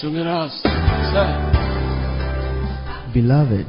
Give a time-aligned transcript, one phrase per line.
[0.00, 0.50] Sing it out.
[1.10, 1.26] Say.
[3.12, 3.66] Beloved,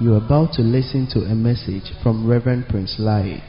[0.00, 3.40] you are about to listen to a message from Reverend Prince Lai.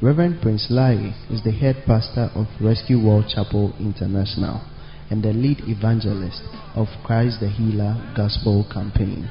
[0.00, 4.64] Reverend Prince Lai is the head pastor of Rescue World Chapel International
[5.10, 6.40] and the lead evangelist
[6.74, 9.28] of Christ the Healer Gospel Campaign.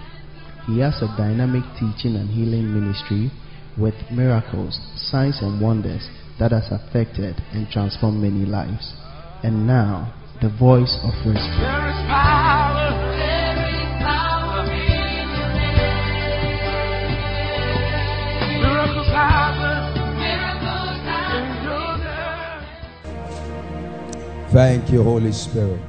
[0.68, 3.32] He has a dynamic teaching and healing ministry
[3.76, 8.94] with miracles, signs, and wonders that has affected and transformed many lives.
[9.42, 12.35] And now, the voice of rescue.
[24.56, 25.82] Thank you, Holy Spirit.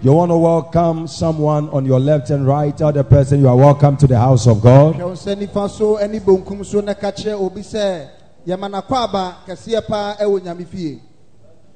[0.00, 2.80] You want to welcome someone on your left and right.
[2.80, 4.94] other person you are welcome to the house of God.
[4.94, 8.08] hwɛ wo nsa nifa so ne bonkum so na ka kyerɛ obi sɛ
[8.46, 11.00] yɛma nakɔ aba kɛseɛ paa ɛwɔ nyame fie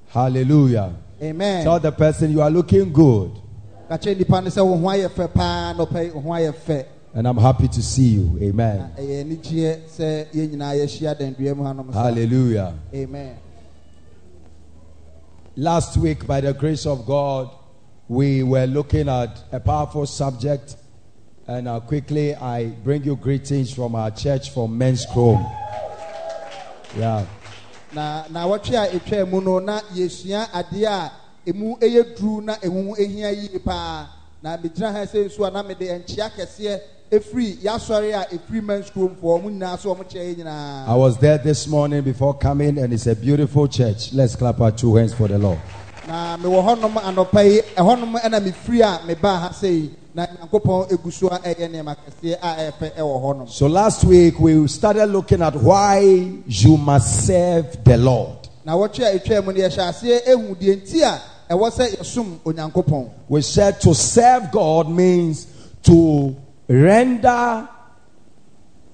[0.09, 0.95] Hallelujah.
[1.23, 3.33] amen Tell the person you are looking good.
[3.87, 6.55] ka kyerɛ nipa no sɛ wo ho ayɛ fɛ paa nɔpɛ yi wo ho ayɛ
[6.67, 8.39] fɛ And I'm happy to see you.
[8.41, 8.91] Amen.
[8.97, 9.25] Hallelujah.
[9.25, 12.05] anigyeɛ sɛ yɛn nyinaa yɛahyia dandua mu hanom saa.
[12.05, 12.73] Hallelujah.
[12.95, 13.37] amen
[15.59, 17.51] Last week, by the grace of God,
[18.09, 20.77] we were looking at a powerful subject.
[21.47, 25.41] And uh, quickly, I bring you greetings from our church from Men's Chrome.
[26.95, 27.25] Yeah.
[27.95, 28.45] na na
[37.11, 41.17] ɛfiri yɛasɔre a ɛfiri mans kuromfoɔ ɔmo nyinaa so ɔmo kyerɛ yɛ nyinaa I was
[41.19, 44.13] there this morning before coming, and it's a beautiful church.
[44.13, 45.59] Let's clap our two hands for the Lord.
[46.09, 50.89] na mewɔ hɔnom anɔpa yi ɛhɔnom ɛna mefiri a mebaa ha sɛ yi na nyankopɔn
[50.93, 54.67] egu so a ɛyɛ nneɛma kɛseɛ a ɛyɛ fɛ ɛwɔ hɔnom So last week we
[54.69, 56.01] started looking at why
[56.47, 58.49] you must serve the Lord.
[58.65, 61.21] na wɔtwe a ɛtwa mu no yɛhyɛ aseɛ ehu deɛ nti a
[61.55, 65.47] ɛwɔ sɛ yɛsom onyankopɔn We said to serve God means
[65.85, 66.37] to
[66.69, 67.69] render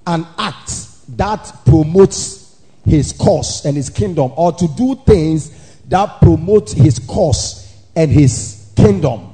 [0.06, 6.70] an act that promotes his cause and his kingdom, or to do things that promote
[6.70, 9.28] his cause and his kingdom.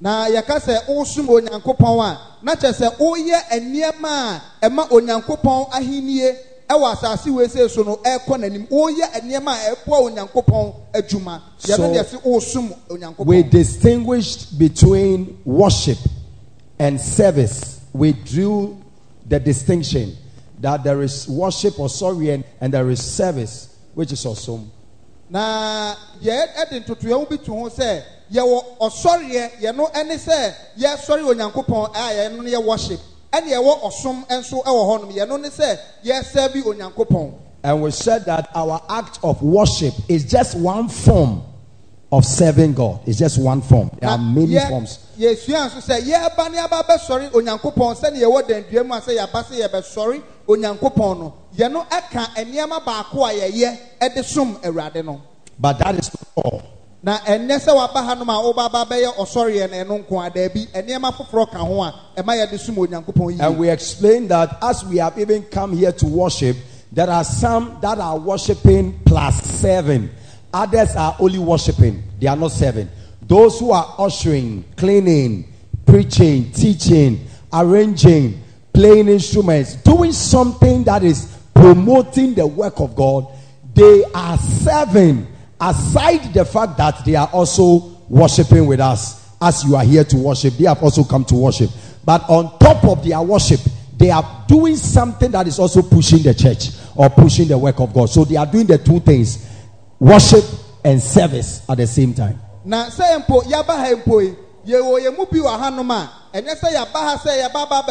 [0.00, 6.36] na yɛka sɛ wosom onyankopɔn a na kyerɛ sɛ woyɛ nneɛma a ɛma onyankopɔn ahennie
[6.68, 11.76] ɛwɔ asase wei sɛ so no ɛrekɔ n'anim woyɛ nneɛma a ɛboa onyankopɔn adwuma yɛno
[11.76, 15.98] So- deɛ sɛ wosom We distinguished between worship
[16.78, 17.75] and service.
[17.96, 18.76] We drew
[19.26, 20.16] the distinction
[20.60, 24.70] that there is worship or sorry and, there is service, which is awesome.
[25.28, 31.90] na yɛ ɛde ntotoyɛwo bi to ho sɛ yɛwɔ ɔsɔreɛ yɛno ɛne sɛ yɛsɔre onyankopɔn
[31.96, 33.00] a yɛno no yɛ worship
[33.32, 37.32] ɛne yɛwɔ ɔsom nso ɛwɔ hɔnom yɛno ne sɛ yɛsɛ bi onyankopɔn
[37.64, 41.42] And we said that our act of worship is just one form
[42.12, 43.00] of serving God.
[43.06, 43.90] It's just one form.
[44.00, 44.98] There are many yɛ- forms.
[45.18, 49.44] yɛsua nso sɛ yɛreba ne aba bɛsɔre onyankopɔn sɛne yɛwɔ dandua mu a sɛ yɛaba
[49.44, 55.20] sɛ yɛbɛsɔre onyankopɔn no yɛno ɛka nneɛma baako a yɛyɛ ɛde som awurade no
[55.58, 56.62] But that is all.
[57.02, 61.12] na ɛnɛ sɛ waba hanom a wobaba bɛyɛ ɔsɔreɛ no ɛno nko a daabi nneɛma
[61.12, 65.18] foforɔ ka ho a ɛma yɛde som onyankopɔn And we explained that as we have
[65.18, 66.56] even come here to worship,
[66.92, 70.08] there are some that are worshiping plus serving.
[70.56, 72.88] Others are only worshiping, they are not serving.
[73.20, 75.52] Those who are ushering, cleaning,
[75.84, 78.40] preaching, teaching, arranging,
[78.72, 83.26] playing instruments, doing something that is promoting the work of God,
[83.74, 85.26] they are serving
[85.60, 89.28] aside the fact that they are also worshiping with us.
[89.42, 91.68] As you are here to worship, they have also come to worship.
[92.02, 93.60] But on top of their worship,
[93.98, 97.92] they are doing something that is also pushing the church or pushing the work of
[97.92, 98.08] God.
[98.08, 99.52] So they are doing the two things
[99.98, 100.44] worship
[100.84, 102.38] and service at the same time.
[102.64, 106.10] na yɛaba ha yi mu bi hanom a
[106.74, 107.82] yɛaba ha sɛ yɛba ba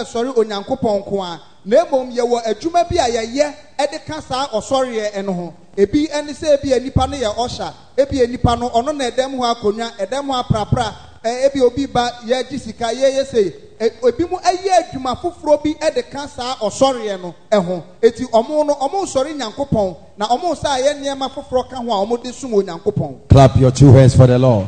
[0.99, 3.07] nko a na adwuma bi a
[4.05, 4.21] ka
[5.33, 5.53] ho.
[5.77, 7.13] Ebi ebi no
[7.97, 10.93] ebi no na ho ho aprapra
[11.25, 13.53] Eh, ebi obi ba yɛgye sika yɛyɛ sɛ
[14.07, 18.25] ebi eh, mu eh, ɛyɛ adwuma foforɔ bi ɛde ka saa ɔsɔreɛ no ɛho eti
[18.31, 22.21] ɔmo no ɔmo sɔre nyankopɔn na ɔmo sa yɛ nneɛma foforɔ ka ho a ɔmo
[22.23, 23.27] de sum onyankopɔn.
[23.27, 24.67] Clap your two hands for the Lord.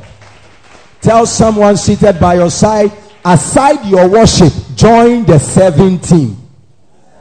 [0.99, 2.91] Tell someone seated by your side,
[3.23, 6.37] aside your worship, join the serving team.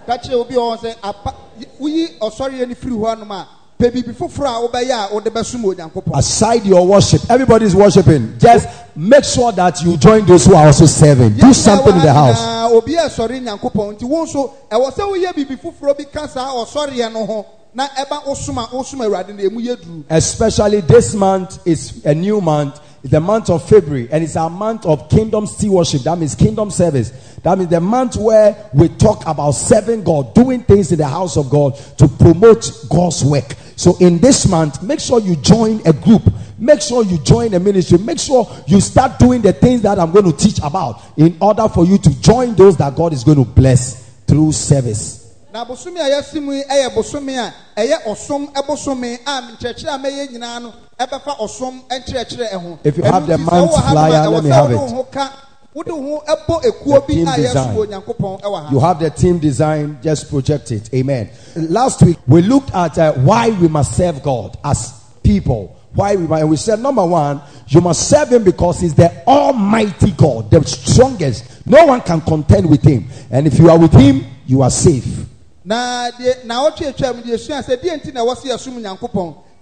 [0.06, 1.34] ka kyerɛ obi ɔwɔ sɛ apa
[1.78, 3.46] woyi ɔsɔre ni firi hɔ nom a
[3.78, 8.38] pɛ biribi foforɔ a wobɛyɛ a wode bɛsom onyankopɔn Aside your worship, everybody is worshiping.
[8.38, 11.34] Just make sure that you join those who are also serving.
[11.34, 12.40] Do something in the house.
[12.40, 16.26] Na obi a ɛsɔre nyankopɔn nti wo nso ɛwɔ sɛ woyɛ biribi foforɔ bi ka
[16.26, 20.80] saa ɔsɔreɛ no ho na ɛba wosom a wosom awurade na ɛmu yɛ duru Especially
[20.80, 22.80] this month is a new month.
[23.02, 26.02] It's the month of February, and it's a month of kingdom still worship.
[26.02, 27.10] That means kingdom service.
[27.42, 31.36] That means the month where we talk about serving God, doing things in the house
[31.36, 33.54] of God to promote God's work.
[33.76, 36.22] So in this month, make sure you join a group.
[36.58, 37.98] Make sure you join a ministry.
[37.98, 41.68] Make sure you start doing the things that I'm going to teach about in order
[41.68, 45.26] for you to join those that God is going to bless through service.
[45.52, 50.62] na a mu yi yɛ bosome a ɛyɛ ɔsom bosome a nkyerɛkyerɛ a mɛyɛ nyinaa
[50.62, 54.00] no ɛbɛfa ɔsom nkyerɛkyerɛ ɛho If you have the nti sɛ month wowɔ ha no
[54.00, 54.76] flyer, let me have it.
[54.76, 55.32] wo ho ka
[55.74, 57.76] wode wo ho bɔ ekuo bi team design.
[57.76, 60.88] onyankopɔn wɔ ha You have the team design, just project it.
[60.94, 61.28] Amen.
[61.54, 65.76] Last week, we looked at uh, why we must serve God as people.
[65.92, 69.10] Why we must, and we said, number one, you must serve Him because He's the
[69.26, 71.66] Almighty God, the strongest.
[71.66, 73.06] No one can contend with Him.
[73.30, 75.26] And if you are with Him, you are safe.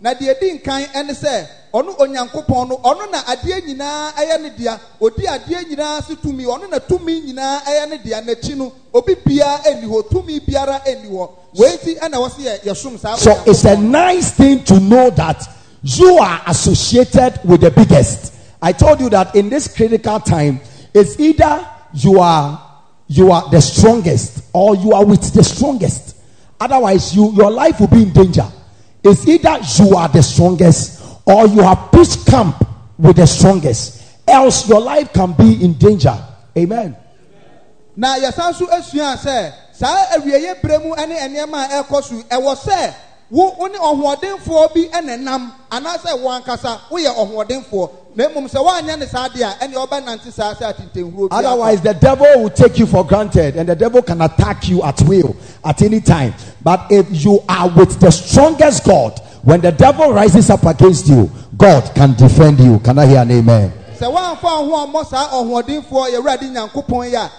[0.04, 1.64] Na deɛ na ɔtwe atwa mu deɛ sua sɛ deɛ nti na ɛwɔ sɛ yɛsom
[1.64, 4.80] nyankopɔn di nkan ɛne sɛ ɔno onyankopɔn no ɔno na adeɛ nyinaa ɛyɛ ne dea
[5.00, 9.14] odi adeɛ nyinaa se tumi ɔno na tumi nyinaa ɛyɛ ne dea n'akyi no obi
[9.14, 13.16] biara ɛnni hɔ tumi biara ɛnni hɔ wei ti ɛna ɛwɔ sɛ yɛ yɛsom saa
[13.16, 15.42] So it's a nice thing to know that
[15.82, 18.32] you are associated with the biggest.
[18.62, 20.60] I told you that in this critical time,
[20.94, 22.60] it's either you are
[23.08, 26.16] you are the strongest or you are with the strongest.
[26.60, 28.46] Otherwise, you your life will be in danger.
[29.04, 32.66] It's either you are the strongest or you have pitched camp
[32.98, 34.02] with the strongest.
[34.26, 36.16] Else your life can be in danger.
[36.56, 36.96] Amen.
[37.96, 42.22] na yɛsan so asua sɛ saa awieeɛ berɛ mu ne nneɛma a ɛrekɔ so yi,
[42.22, 42.94] ɛwɔ sɛ
[43.30, 48.64] wo wo ne ɔhoɔdenfoɔ bi ɛna nam anaasɛ wo ankasa woyɛ ɔhoɔdenfoɔ na mmom sɛ
[48.64, 52.50] woanyɛ ne saa deɛ a ɛne ɔbɛnante saa sɛ atentenhuro bi Otherwise, the devil will
[52.50, 55.34] take you for granted and the devil can attack you at will
[55.64, 56.34] at any time.
[56.62, 61.30] But if you are with the strongest God, when the devil rises up against you,
[61.56, 62.78] God can defend you.
[62.80, 63.72] Can I hear an amen?
[63.98, 67.30] sɛ woamfa wo ho ammɔ saa ɔhoɔdenfoɔ yɛwurade nyankopɔn yi a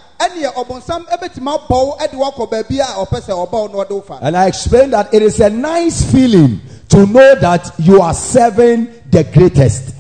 [4.21, 8.88] And I explained that it is a nice feeling to know that you are serving
[9.12, 9.95] the greatest.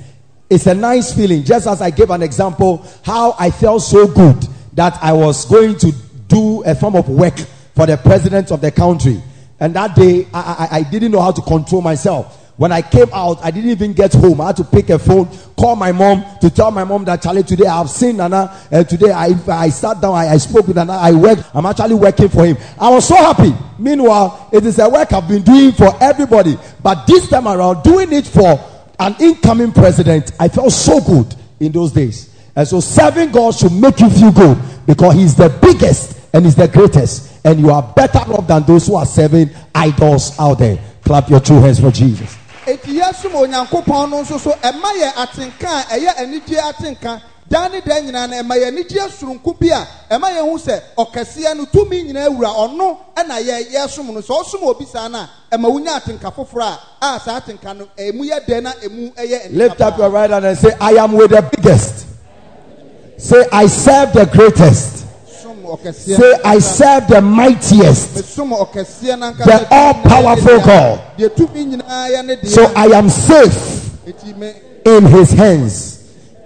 [0.49, 1.43] It's a nice feeling.
[1.43, 5.77] Just as I gave an example, how I felt so good that I was going
[5.79, 5.91] to
[6.27, 7.37] do a form of work
[7.75, 9.21] for the president of the country.
[9.59, 12.44] And that day, I, I, I didn't know how to control myself.
[12.57, 14.39] When I came out, I didn't even get home.
[14.39, 17.43] I had to pick a phone, call my mom to tell my mom that Charlie,
[17.43, 18.55] today I have seen Nana.
[18.71, 21.43] And today I, I sat down, I, I spoke with Nana, I worked.
[21.53, 22.57] I'm actually working for him.
[22.79, 23.53] I was so happy.
[23.77, 26.57] Meanwhile, it is a work I've been doing for everybody.
[26.81, 28.57] But this time around, doing it for
[28.99, 32.33] an incoming president, I felt so good in those days.
[32.55, 36.55] And so serving God should make you feel good because He's the biggest and He's
[36.55, 37.45] the greatest.
[37.45, 40.79] And you are better off than those who are serving idols out there.
[41.03, 42.44] Clap your two hands for Jesus.
[42.67, 47.79] Eti yɛsom onyankopɔn no nso so ɛma yɛ atenka a ɛyɛ anigye atenka daa ne
[47.81, 51.65] daa nyinaa no ɛma yɛ anigye soronko bi a ɛma yɛn ho sɛ ɔkɛseɛ no
[51.65, 55.69] tumi nyinaa wura ɔno ɛna yɛ yɛsom no sɛ ɔsom obi saa no a ɛma
[55.71, 59.81] wonya atenka foforɔ a a saa atenka no ɛmu yɛ dɛ na ɛmu ɛyɛ Lift
[59.81, 62.07] up your right hand and say, I am with the biggest.
[63.17, 65.04] Say, I serve the greatest.
[65.93, 68.15] Say, I serve the mightiest.
[68.15, 71.01] mesom ɔkɛseɛ no ankasa The all-powerful God.
[71.17, 73.91] deɛ tumi nyinaa yɛ ne deɛ So I am safe
[74.85, 75.91] in his hands.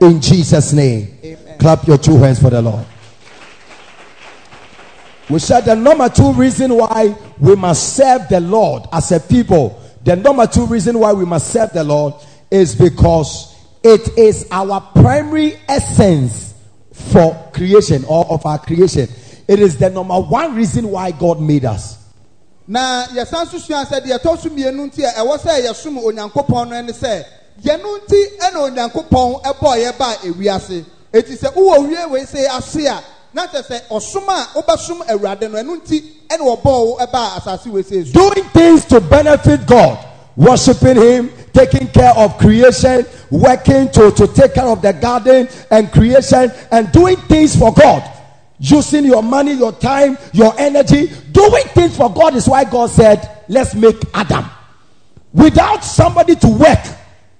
[0.02, 1.18] In Jesus' name.
[1.24, 1.58] Amen.
[1.60, 2.86] Clap your two hands for the Lord.
[5.30, 9.80] We said the number two reason why we must serve the Lord as a people,
[10.04, 12.14] the number two reason why we must serve the Lord
[12.50, 16.49] is because it is our primary essence
[17.12, 19.08] for creation or of our creation.
[19.48, 21.98] It is the number one reason why God made us.
[22.70, 26.70] na yɛsan so sua sɛ deɛ ɛtɔ so mmienu nti a ɛwɔ sɛ yɛsom onyankopɔn
[26.70, 27.24] no ne sɛ
[27.64, 32.86] yɛno nti ɛna onyankopɔn ɛbɔɔ yɛ ba ewiase eti sɛ wowɔ wie wei sɛ ase
[32.86, 33.02] a
[33.34, 37.66] na kyerɛ sɛ ɔsom a wobɛsom awurade no ɛno nti ɛna wɔbɔɔ wo ɛbaa asase
[37.72, 39.98] wei sɛ esu doing things to benefit God,
[40.36, 45.92] worshiping Him, taking care of creation, working to, to take care of the garden and
[45.92, 48.04] creation, and doing things for God.
[48.60, 53.44] Using your money, your time, your energy, doing things for God is why God said,
[53.48, 54.46] Let's make Adam.
[55.34, 56.80] Without somebody to work,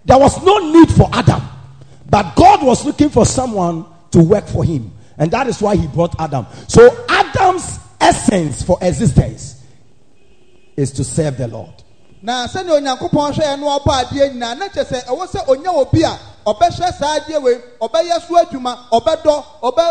[0.06, 1.42] there was no need for Adam.
[2.10, 4.92] But God was looking for someone to work for him.
[5.18, 6.48] And that is why he brought Adam.
[6.68, 9.64] So Adam's essence for existence
[10.78, 11.84] is to serve the Lord.
[12.22, 15.72] Na sɛnea onyankopɔn hwɛ yɛn no ɔbɔ adeɛ nyinaa na kyerɛ sɛ ɛwɔ sɛ onya
[15.72, 19.84] obi a ɔbɛhyɛ saa adeɛ wei ɔbɛyɛ so adwuma ɔbɛdɔ ɔbɛ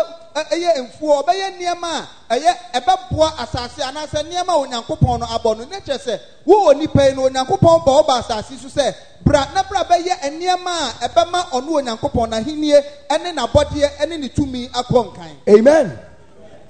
[0.51, 5.65] ɛyɛ mfuo ɔbɛyɛ nneɛma a ɛyɛ ɛbɛboa asase anaasɛ nneɛma a onyankopɔn no abɔ no
[5.65, 8.93] na kyerɛ sɛ wo onipa yi no onyankopɔn bɔ ɔba asase so sɛ
[9.23, 14.69] bra na bra bɛyɛ nneɛma a ɛbɛma ɔno onyankopɔn n'ahennie ɛne n'abɔdeɛ ɛne ne tumi
[14.69, 15.99] akɔ nkan Amen.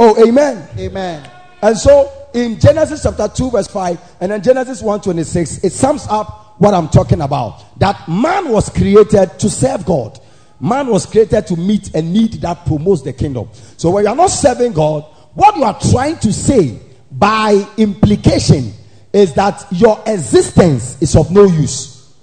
[0.01, 0.65] Oh, amen.
[0.79, 1.21] amen.
[1.61, 6.55] And so in Genesis chapter 2, verse 5, and then Genesis 126, it sums up
[6.59, 7.79] what I'm talking about.
[7.79, 10.19] That man was created to serve God.
[10.59, 13.49] Man was created to meet a need that promotes the kingdom.
[13.77, 16.79] So when you are not serving God, what you are trying to say
[17.11, 18.73] by implication
[19.13, 22.13] is that your existence is of no use.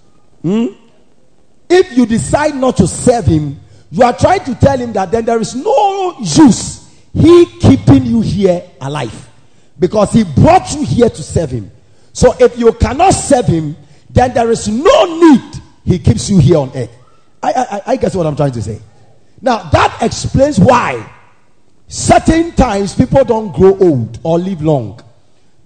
[0.42, 0.66] Hmm?
[1.68, 3.58] If you decide not to serve him,
[3.90, 8.20] you are trying to tell him that then there is no use he keeping you
[8.20, 9.26] here alive
[9.78, 11.70] because he brought you here to serve him.
[12.12, 13.76] So if you cannot serve him,
[14.10, 16.90] then there is no need he keeps you here on earth.
[17.42, 18.80] I, I, I- guess what I'm trying to say.
[19.40, 21.08] Now that explains why
[21.88, 25.00] certain times people don't grow old or live long.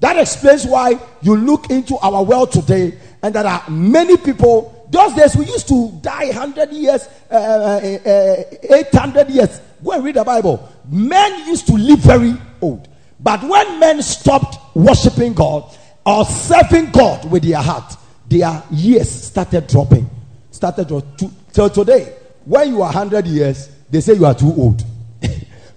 [0.00, 4.88] That explains why you look into our world today and there are many people.
[4.90, 9.60] Those days we used to die 100 years, uh, uh, uh, 800 years.
[9.84, 10.68] Go and read the Bible.
[10.88, 12.88] Men used to live very old.
[13.22, 17.96] But when men stopped worshiping God or serving God with their heart,
[18.28, 20.08] their years started dropping.
[20.50, 21.34] Started dropping.
[21.52, 24.82] So today, when you are 100 years, they say you are too old.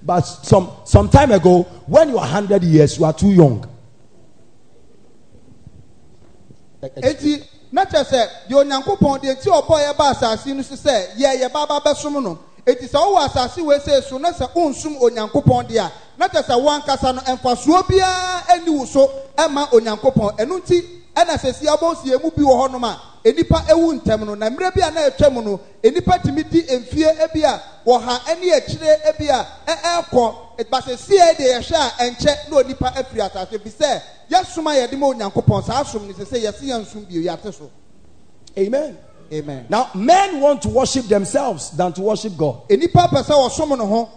[0.03, 3.69] but some, some time ago, when you are 100 years, you are too young.
[12.65, 16.43] Eti sɛ wowɔ asase wei sɛ so na sɛ wonsum onyankopɔn deɛ a na kyerɛ
[16.45, 20.37] sɛ wankasa no mfasoɔ biara ani wo so ɛma onyankopɔn.
[20.37, 20.81] Ɛno nti
[21.15, 24.35] ɛna sɛ si abɔ si emu bi wɔ hɔnom a enipa ewu ntɛm no.
[24.35, 28.19] Na mmerɛ bi a na ɛtwa mu no enipa tumi di mfie ebi a wɔha
[28.19, 30.35] ɛne akyire ebi a ɛɛkɔ
[30.69, 33.57] basasie de yɛhwɛ a ɛnkyɛ na onipa afiri asase.
[33.61, 34.01] Bi sɛ
[34.31, 35.65] yɛsom a yɛde ma onyankopɔn.
[35.65, 37.69] Saa som no sɛ sɛ yɛse yɛnsom yɛate so.
[38.57, 38.97] Amen.
[39.33, 42.67] Amen Now, men want to worship themselves than to worship God.
[42.69, 44.09] enipa pɛ sɛ wɔsom no ho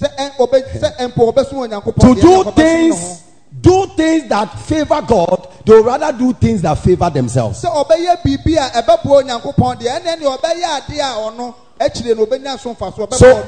[0.00, 2.50] sɛ ɛn ɔbɛ sɛ ɛmpo ɔbɛsom onyankopɔn To do ɛna ɔbɛsom no ho.
[2.52, 3.22] things,
[3.60, 7.62] do things that favor God, they would rather do things that favor themselves.
[7.64, 12.26] sɛ ɔbɛyɛ biribi a ɛbɛboa onyankopɔn deɛ ɛnɛ ne ɔbɛyɛ adeɛ a ɔno akyire no
[12.26, 12.74] ɔbɛnya so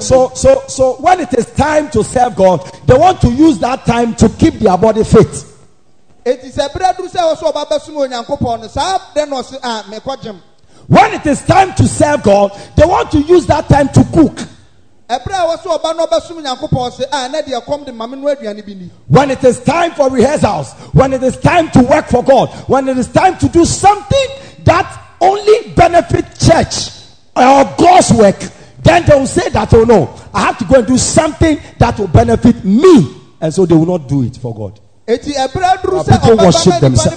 [0.00, 3.84] so So, so, when it is time to serve God, they want to use that
[3.86, 5.44] time to keep their body fit.
[6.24, 7.52] eti sɛ berɛ duru sɛ ɔsɛ
[10.90, 11.74] ɔba bɛsom onyankopɔn no saa dɛ na ɔse a mekɔ gyem When it is time
[11.74, 14.48] to serve God, they want to use that time to cook.
[15.08, 18.06] ɛberɛ a wɔsɛ ɔba no ɔbɛsom onyankopɔn se a ah, ɛnɛ deɛ kɔm de ma
[18.06, 21.70] me no aduane bi ni When it is time for rehearsals, when it is time
[21.70, 24.26] to work for God, when it is time to do something
[24.64, 26.90] that only benefit church
[27.36, 28.38] or God's work,
[28.82, 31.98] then they will say that, oh no, I have to go and do something that
[31.98, 33.14] will benefit me.
[33.40, 34.80] And so they will not do it for God.
[35.08, 37.16] eti ɛberɛ duru Now, sɛ people worship ma nipa no themselves.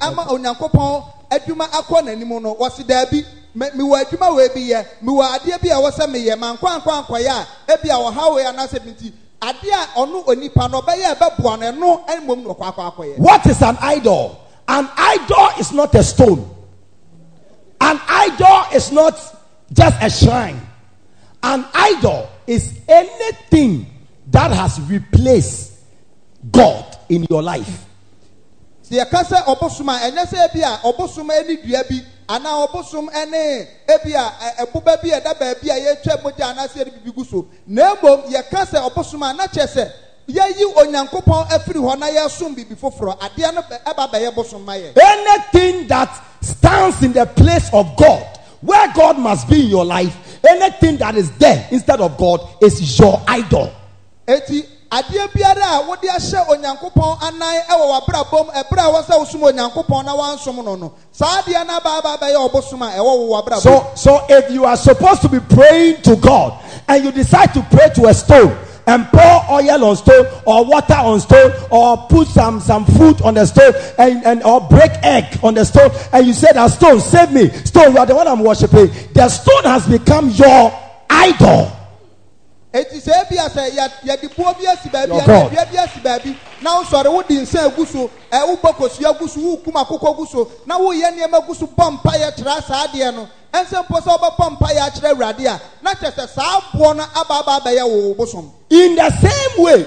[0.00, 3.24] Ama onyankopɔn adwuma akɔ n'anim no wɔse daabi
[3.56, 8.44] mewɔ adwuma wei bi yɛ mewɔ adeɛ bi a meyɛ a ebi a ɔha wei
[8.44, 13.46] anaasɛ bi adeɛ a ɔno onipa no ɔbɛyɛ ɛbɛboa no ɛno ɔkɔ akɔ akɔyɛ What
[13.46, 14.40] is an idol?
[14.66, 16.48] An idol is not a stone.
[17.80, 19.14] An idol is not
[19.72, 20.60] just a shrine.
[21.42, 23.86] An idol is anything
[24.30, 25.72] that has replaced
[26.50, 27.84] God in your life.
[28.88, 33.08] Sɛ yɛka sɛ ɔbosom a ɛnyɛ sɛ ebi a ɔbosom ani dua bi anaa ɔbosom
[33.10, 34.32] ɛne ebi a
[34.64, 37.46] ɛboba bi a ɛda baabi a yɛtwa mogya anaasɛ yɛde bibi gu so.
[37.66, 39.90] Na mmom yɛka sɛ ɔbosom a na kyerɛ sɛ
[40.28, 43.18] yɛyi onyankopɔn afiri hɔ na yɛsom biribi foforɔ.
[43.18, 44.96] Adeɛ no ɛba bɛyɛ bosom ma yɛ.
[44.96, 46.10] Anything that
[46.42, 48.22] stands in the place of God,
[48.60, 52.98] where God must be in your life, anything that is there instead of God is
[52.98, 53.70] your idol.
[54.26, 54.64] eti
[54.94, 60.14] adeɛ biara a wode ahyɛ onyankopɔn anan ɛwɔ w'abrabɔm ɛberɛ a wɔsɛ wosom onyankopɔn na
[60.16, 63.60] wansom no no saa adeɛ no aba aba bɛyɛ ɔbosom a ɛwɔ wo w'abrabɔm.
[63.60, 66.54] So, so if you are supposed to be praying to God
[66.88, 70.94] and you decide to pray to a stone and pour oil on stone or water
[70.94, 75.38] on stone or put some some food on the stone and, and or break egg
[75.42, 77.48] on the stone and you say that stone save me.
[77.64, 78.90] Stone you are the one I'm worshiping.
[79.14, 80.72] The stone has become your
[81.10, 81.72] idol
[82.74, 85.50] eti sɛ ebi a sɛ yɛ- yɛde buo bi asi baabi Your a God.
[85.52, 86.36] dua bi asi baabi.
[86.60, 90.50] Na nsa agu so ɛ wobɔ kosua gu so wokum akokɔ gu so.
[90.66, 93.28] Na woyɛ nneɛma gu so bɔ mpayɛ kyerɛ saa adeɛ no.
[93.52, 97.34] Ɛnsɛ mpo sɛ wobɛbɔ mpayɛ akyerɛ awurade a na kyerɛ sɛ saa aboɔ no aba
[97.40, 98.50] aba abɛyɛ wo wo bosom.
[98.70, 99.86] In the same way,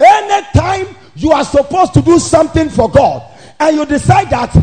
[0.00, 3.22] anytime you are supposed to do something for God
[3.60, 4.56] and you decide that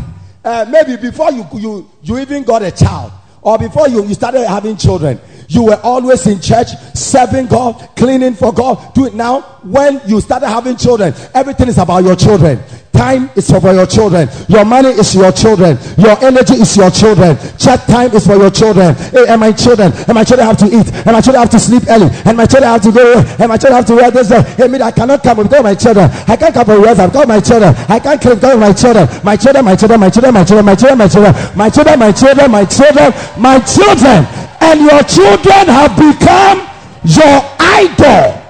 [0.44, 3.12] uh, maybe before you, you, you even got a child
[3.42, 8.34] or before you, you started having children, you were always in church, serving God, cleaning
[8.34, 8.94] for God.
[8.94, 9.40] Do it now.
[9.62, 12.60] When you started having children, everything is about your children.
[12.92, 14.26] Time is for your children.
[14.48, 15.76] Your money is your children.
[15.98, 17.36] Your energy is your children.
[17.58, 18.94] Chat time is for your children.
[19.12, 21.60] Hey, and my children, and my children have to eat, and my children have to
[21.60, 24.30] sleep early, and my children have to go, and my children have to wear this.
[24.30, 26.08] uh, Hey, me, I cannot come of my children.
[26.26, 27.74] I can't come for words because of my children.
[27.88, 29.08] I can't come because of my children.
[29.22, 32.12] My children, my children, my children, my children, my children, my children, my children, my
[32.12, 36.58] children, my children, my children, and your children have become
[37.04, 38.42] your idol.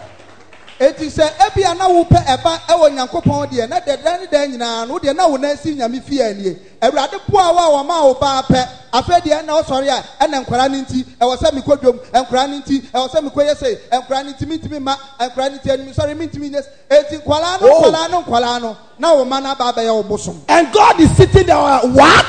[0.78, 4.86] eti sɛ ebi a na wopɛ ɛba ɛwɔ nyankopɔn deɛ na dɛdɛ ne dɛn nyinaa
[4.88, 8.42] no wodeɛ na wo nan si nyame fie nie awurade wo a wɔma wo baa
[8.42, 8.68] pɛ.
[8.96, 12.58] Afei deɛ ɛna wosɔre a ɛna nkwaraa no nti ɛwɔ sɛ mekɔ dwom nkwaraa no
[12.60, 15.92] nti ɛwɔ sɛ mekɔ yɛ sei nkwaraa no nti mentumi ma nkwaraa no nti anim
[15.94, 19.72] sɔre mentumi nyɛ eti nkwaraa no nkwaraa no nkwaraa no na wo ma no aba
[19.72, 20.40] abɛyɛ wo bosom.
[20.48, 22.26] And God is sitting there, what?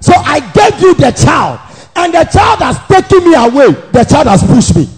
[0.00, 1.58] So I gave you the child,
[1.96, 3.72] and the child has taken me away.
[3.92, 4.88] The child has pushed me.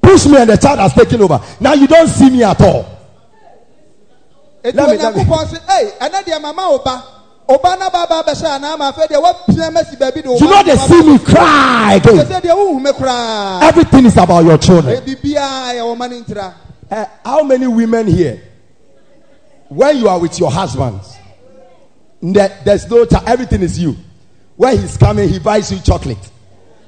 [0.00, 1.40] Pushed me, and the child has taken over.
[1.60, 2.86] Now you don't see me at all.
[4.62, 7.02] eti Let me- let me- onyankopɔn se ei mama wo ba
[7.48, 10.46] ɔba na ba ba abɛhyɛ anaa ma afei deɛ wapia masi baabi de wo You
[10.48, 12.16] know they see me cry again.
[12.26, 14.96] sɛ deɛ wohu me koraa Everything is about your children.
[15.04, 16.52] biribiaa yɛ wo ma no ntira
[16.90, 18.40] Uh, how many women here,
[19.68, 21.08] when you are with your husbands,
[22.22, 23.96] there- there's no child, everything is you.
[24.56, 26.18] When he's coming, he buys you chocolate,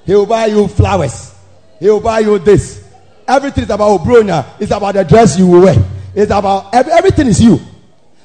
[0.06, 1.34] he will buy you flowers,
[1.78, 2.84] he will buy you this.
[3.28, 5.76] Everything is about Obronia, it's about the dress you will wear,
[6.14, 7.58] it's about everything is you.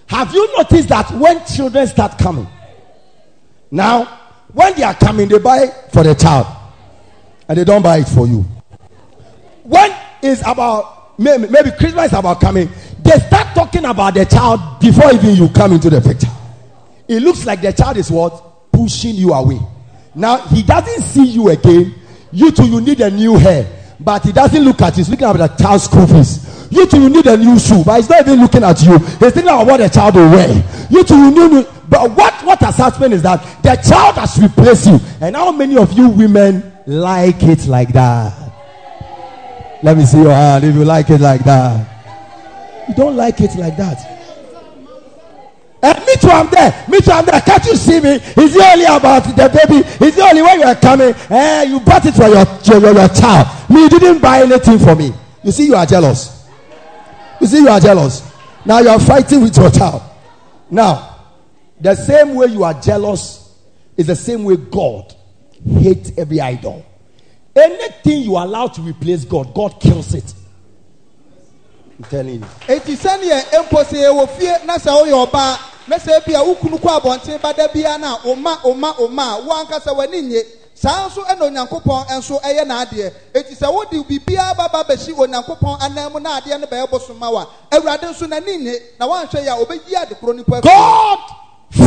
[0.07, 2.47] Have you noticed that when children start coming,
[3.71, 4.05] now
[4.53, 6.47] when they are coming, they buy for the child
[7.47, 8.45] and they don't buy it for you
[9.63, 14.79] when it's about maybe, maybe Christmas is about coming, they start talking about the child
[14.79, 16.27] before even you come into the picture.
[17.07, 19.59] It looks like the child is what pushing you away.
[20.13, 21.95] Now he doesn't see you again.
[22.31, 23.67] You too, you need a new hair,
[23.99, 25.03] but he doesn't look at you.
[25.03, 26.67] He's looking at the child's school fees.
[26.71, 28.97] You too, you need a new shoe, but he's not even looking at you.
[28.97, 30.47] He's thinking about what the child will wear.
[30.89, 31.67] You too, you need.
[31.89, 35.77] But what what has happened is that the child has replaced you, and how many
[35.77, 38.37] of you women like it like that?
[39.83, 41.87] Let me see your hand if you like it like that.
[42.87, 44.20] You don't like it like that.
[45.83, 46.85] Eh, me too, I'm there.
[46.87, 47.41] Me too, I'm there.
[47.41, 48.19] Can't you see me?
[48.21, 49.81] It's only about the baby.
[50.05, 51.13] It's the only when you are coming.
[51.29, 52.45] Eh, you bought it for your,
[52.81, 53.47] your, your child.
[53.69, 55.11] Me, you didn't buy anything for me.
[55.43, 56.47] You see, you are jealous.
[57.39, 58.31] You see, you are jealous.
[58.63, 60.03] Now you are fighting with your child.
[60.69, 61.25] Now,
[61.79, 63.57] the same way you are jealous
[63.97, 65.15] is the same way God
[65.65, 66.85] hates every idol.
[67.55, 70.31] Anything you allow to replace God, God kills it.
[71.97, 72.45] I'm telling you.
[75.87, 76.55] Eti sɛneɛ mpo sɛ yɛwɔ fie na sɛ woyɛ ɔbaa na sɛ bi a wo
[76.55, 80.21] kunu kɔ abɔnten ba da bia no a ɔma ɔma ɔma a wo ankasa w'ani
[80.21, 80.43] nye
[80.81, 86.11] saa nso ɛna onyankopɔn nso ɛyɛ n'adeɛ eti sɛ wode biribiara baba bɛhyi onyankopɔn anan
[86.13, 87.45] mu na adeɛ no bɛyɛ bosoma wa.
[87.71, 91.19] Awurade nso n'ani nye na wanhwɛ yɛ a obɛyi ade koro nipa God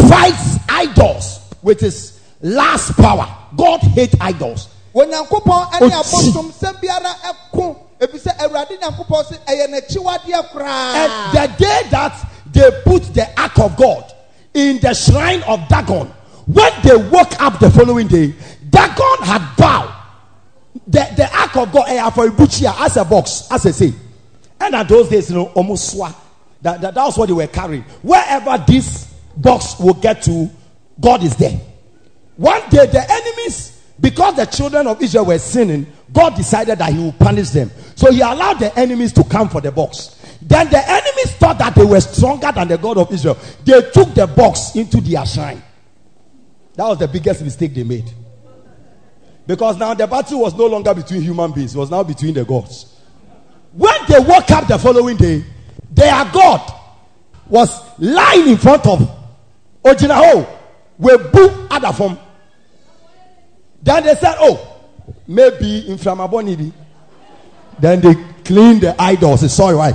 [0.09, 3.27] fights idols with his last power.
[3.57, 4.69] God hates idols.
[4.95, 11.57] onyankopɔn ɛne abosom sɛm biara ɛko efisɛ awurade nyankopɔn sɛ ɛyɛ n'akyiwadeɛ koraa And the
[11.59, 12.13] day that
[12.55, 14.13] they put the ark of God
[14.55, 16.07] in the shrine of Dagon,
[16.47, 18.33] when they woke up the following day,
[18.71, 19.91] Dagon had bowed.
[20.87, 23.93] The, the ark of God eh, for Ibuchia as a box, as I say.
[24.61, 26.15] And at those days, you know, almost swa.
[26.63, 27.83] That, that, that was what they were carrying.
[28.03, 30.51] Wherever this box will get to,
[31.01, 31.59] God is there.
[32.37, 36.99] One day, the enemies, because the children of Israel were sinning, God decided that He
[36.99, 37.71] will punish them.
[37.97, 40.21] So He allowed the enemies to come for the box.
[40.47, 43.39] Then the enemies thought that they were stronger than the God of Israel.
[43.65, 45.63] They took the box into their shrine.
[46.75, 48.13] That was the biggest mistake they made.
[49.47, 52.45] Because now the battle was no longer between human beings, it was now between the
[52.45, 52.95] gods.
[53.73, 55.45] When they woke up the following day,
[55.91, 56.73] their God
[57.49, 59.11] was lying in front of
[59.83, 60.47] Ojinaho
[60.99, 62.19] with Boo Adafom.
[63.83, 64.81] Then they said, Oh,
[65.27, 66.73] maybe in Framabonibi.
[67.79, 69.41] Then they clean the idols.
[69.41, 69.93] Say, Sorry, why?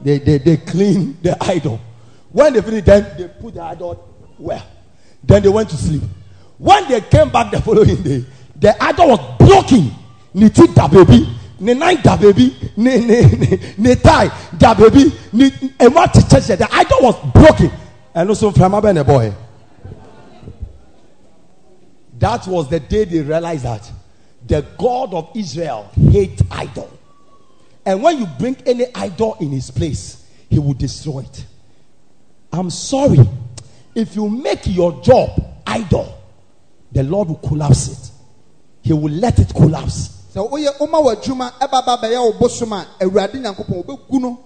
[0.00, 1.80] They, they, they clean the idol.
[2.32, 3.94] When they finished, then they put the idol
[4.38, 4.62] where?
[5.22, 6.02] Then they went to sleep.
[6.58, 8.24] When they came back the following day,
[8.56, 9.90] the idol was broken.
[10.32, 15.50] Ni da baby, ni nine da baby, ni ni ni ni tie da baby, ni
[15.80, 17.70] and what church the idol was broken.
[18.14, 19.32] And also from a boy.
[22.18, 23.90] That was the day they realized that
[24.50, 26.90] the God of Israel hates idol.
[27.86, 31.44] And when you bring any idol in his place, he will destroy it.
[32.52, 33.20] I'm sorry.
[33.94, 35.30] if you make your job
[35.66, 36.18] idol,
[36.92, 38.10] the Lord will collapse it.
[38.82, 40.16] He will let it collapse.
[40.34, 44.38] sɛ woyɛ woma w'adwuma ɛba ba bɛyɛ wo bosom a awurade nyankopɔn wobɛgu no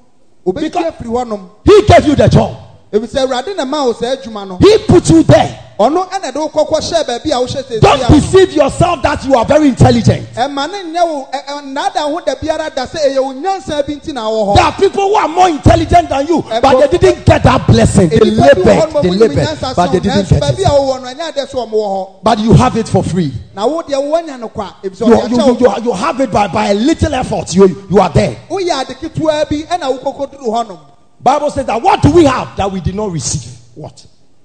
[0.53, 2.57] Because- afiri hɔnom He gave you the job.
[2.93, 5.63] efisɛ awurade na ma saa adwuma no He put you there.
[5.78, 9.34] Ɔno ɛna de wo kɔkɔ hyɛ baabi a wohyɛ sɛ Don't deceive yourself that you
[9.34, 10.26] are very intelligent.
[10.34, 13.84] ɛma ne nyɛ wo ɛ- ɛ- nnaada ho da biara da sɛ ɛyɛ wo nyansa
[13.87, 17.24] bi nti na There are people who are more intelligent than you, but they didn't
[17.26, 18.08] get that blessing.
[18.08, 20.64] They Nnipa bi wɔ hɔ labored, they labored, but they didn't get it.
[20.64, 23.32] a wɔwɔ no ɛnyɛ adɛ sɛ ɔmo wɔ hɔ But you have it for free.
[23.54, 26.66] na wo deɛ woanya no kwa efisɛ You, you, you, you, have it by, by
[26.68, 27.54] a little effort.
[27.54, 28.37] You, you are there.
[28.48, 30.78] woyɛ ade ketewa bi ɛna wo kɔkɔ duru hɔnom
[31.20, 33.50] Bible says that what do we have that we did not receive?
[33.74, 34.04] What?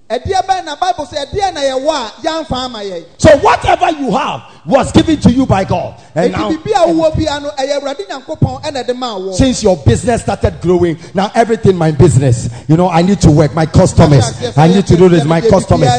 [0.10, 4.12] Ɛdeɛ bɛn na bible sɛ ɛdeɛ na yɛwɔ a yɛamfa ama yɛn So whatever you
[4.12, 5.96] have was given to you by God.
[6.16, 9.64] And now, biribi a wowɔ bia no ɛyɛ awurade nyankopɔn ɛna de maa wɔ since
[9.64, 12.50] your business started growing, now everything my business.
[12.68, 13.54] You know, I need to work.
[13.54, 15.24] My customers, I need to do this.
[15.26, 15.90] My customers.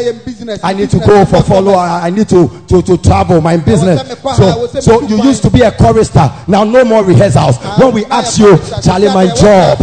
[0.62, 1.74] I need to go for follow.
[1.74, 4.00] I need to, to, to travel my business.
[4.36, 6.30] So, so you used to be a chorister.
[6.48, 7.56] Now no more rehearsals.
[7.60, 9.78] Ah, when we ask you, Charlie, my job,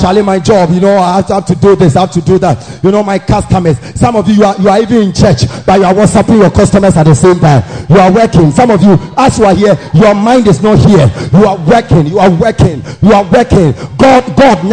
[0.00, 0.70] Charlie, my job.
[0.70, 1.96] You know, I have to, do this.
[1.96, 2.80] I have to do that.
[2.82, 3.18] You know, my
[3.64, 3.98] customers.
[4.00, 6.50] Some of you, you are, you are even in church, but you are WhatsApping your
[6.50, 7.62] customers at the same time.
[7.88, 8.50] You are working.
[8.50, 11.10] Some of you, as you are here, your mind is not here.
[11.32, 12.06] You are working.
[12.06, 12.82] You are working.
[13.02, 13.72] You are working.
[13.96, 14.72] God, God, you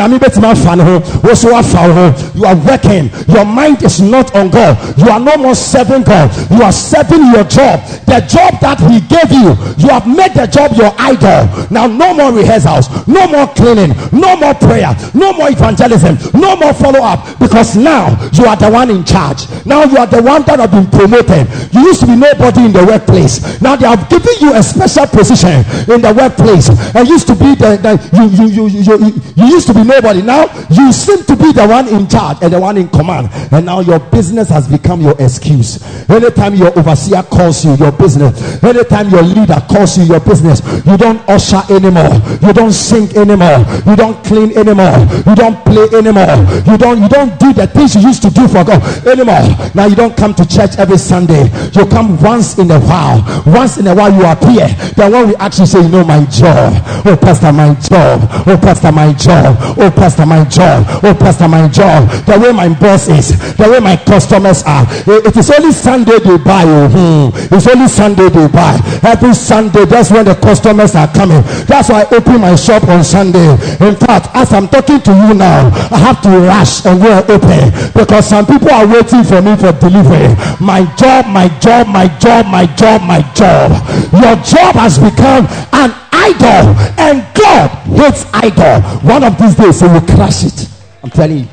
[2.45, 3.09] are working.
[3.27, 4.97] Your mind is not on God.
[4.97, 6.31] You are no more serving God.
[6.51, 7.79] You are serving your job.
[8.05, 11.47] The job that He gave you, you have made the job your idol.
[11.69, 16.73] Now, no more rehearsals, no more cleaning, no more prayer, no more evangelism, no more
[16.73, 19.45] follow up because now you are the one in charge.
[19.65, 21.45] Now you are the one that have been promoted.
[21.73, 23.61] You used to be nobody in the workplace.
[23.61, 26.69] Now they have given you a special position in the workplace.
[26.95, 29.83] And used to be the, the you, you, you, you, you, you used to be
[29.83, 30.21] nobody.
[30.21, 33.29] Now you seem to be the one in charge and the one in command.
[33.51, 35.83] And now your business has become your excuse.
[36.09, 38.63] Anytime your overseer calls you, your business.
[38.63, 40.61] Anytime your leader calls you, your business.
[40.85, 42.15] You don't usher anymore.
[42.41, 43.65] You don't sing anymore.
[43.85, 44.97] You don't clean anymore.
[45.27, 46.39] You don't play anymore.
[46.65, 48.70] You don't you don't do the things you used to do for God
[49.07, 49.43] anymore.
[49.73, 51.49] Now you don't come to church every Sunday.
[51.73, 53.23] You come once in a while.
[53.45, 54.67] Once in a while you appear.
[54.95, 56.73] Then when we actually say, you know, my job.
[57.05, 58.21] Oh, pastor, my job.
[58.47, 59.57] Oh, pastor, my job.
[59.77, 60.85] Oh, pastor, my job.
[61.03, 62.09] Oh, pastor, my job.
[62.25, 63.55] The way my boss is.
[63.57, 64.85] The way my customers are.
[65.07, 66.63] It- it is only Sunday they buy.
[66.65, 66.87] Oh,
[67.31, 67.55] hmm.
[67.55, 68.77] It's only Sunday they buy.
[69.03, 71.41] Every Sunday, that's when the customers are coming.
[71.65, 73.49] That's why I open my shop on Sunday.
[73.79, 77.71] In fact, as I'm talking to you now, I have to rush and go open
[77.93, 80.29] because some people are waiting for me for delivery.
[80.59, 83.71] My job, my job, my job, my job, my job.
[84.13, 88.81] Your job has become an idol, and God hates idol.
[89.07, 90.69] One of these days, He will crush it.
[91.03, 91.47] I'm telling you.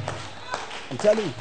[0.90, 1.32] I'm telling you.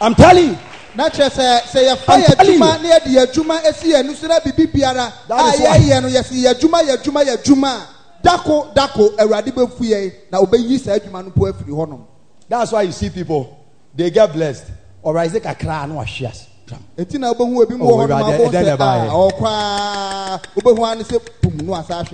[0.00, 0.58] I'm telling you.
[0.94, 4.40] na kyerɛ sɛ sɛ yɛfa yɛ adwuma na yɛde yɛ adwuma esi yɛn so na
[4.44, 5.78] bibi biara a That is why.
[5.78, 7.86] yɛyɛ no yɛsi yɛ adwuma yɛ adwuma yɛ adwuma a
[8.22, 12.00] dako dako awurade bɛfu yɛn na ɔbɛyi saa adwuma no po afiri hɔnom
[12.48, 13.61] That's why you see people,
[13.94, 14.70] they get blessed.
[15.02, 16.00] Or is it kakra no
[16.96, 21.04] eti na ebi mu Oh, wɔ hɔnom Awurade, abɔ sɛ ah, a ɔkwaa wobɛhu ani
[21.04, 22.04] sɛ pum no asa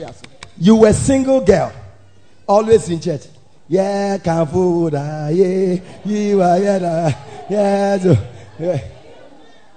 [0.58, 1.72] You were single girl,
[2.46, 3.22] always in church.
[3.68, 7.12] Yeah, kamfu ah, da yeah, you are yeah,
[7.48, 8.16] yeah, so,
[8.58, 8.80] yeah.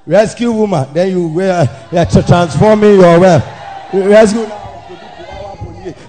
[0.06, 3.46] Rescue woman, then you were yeah, transforming your wealth.
[3.94, 4.50] Rescue.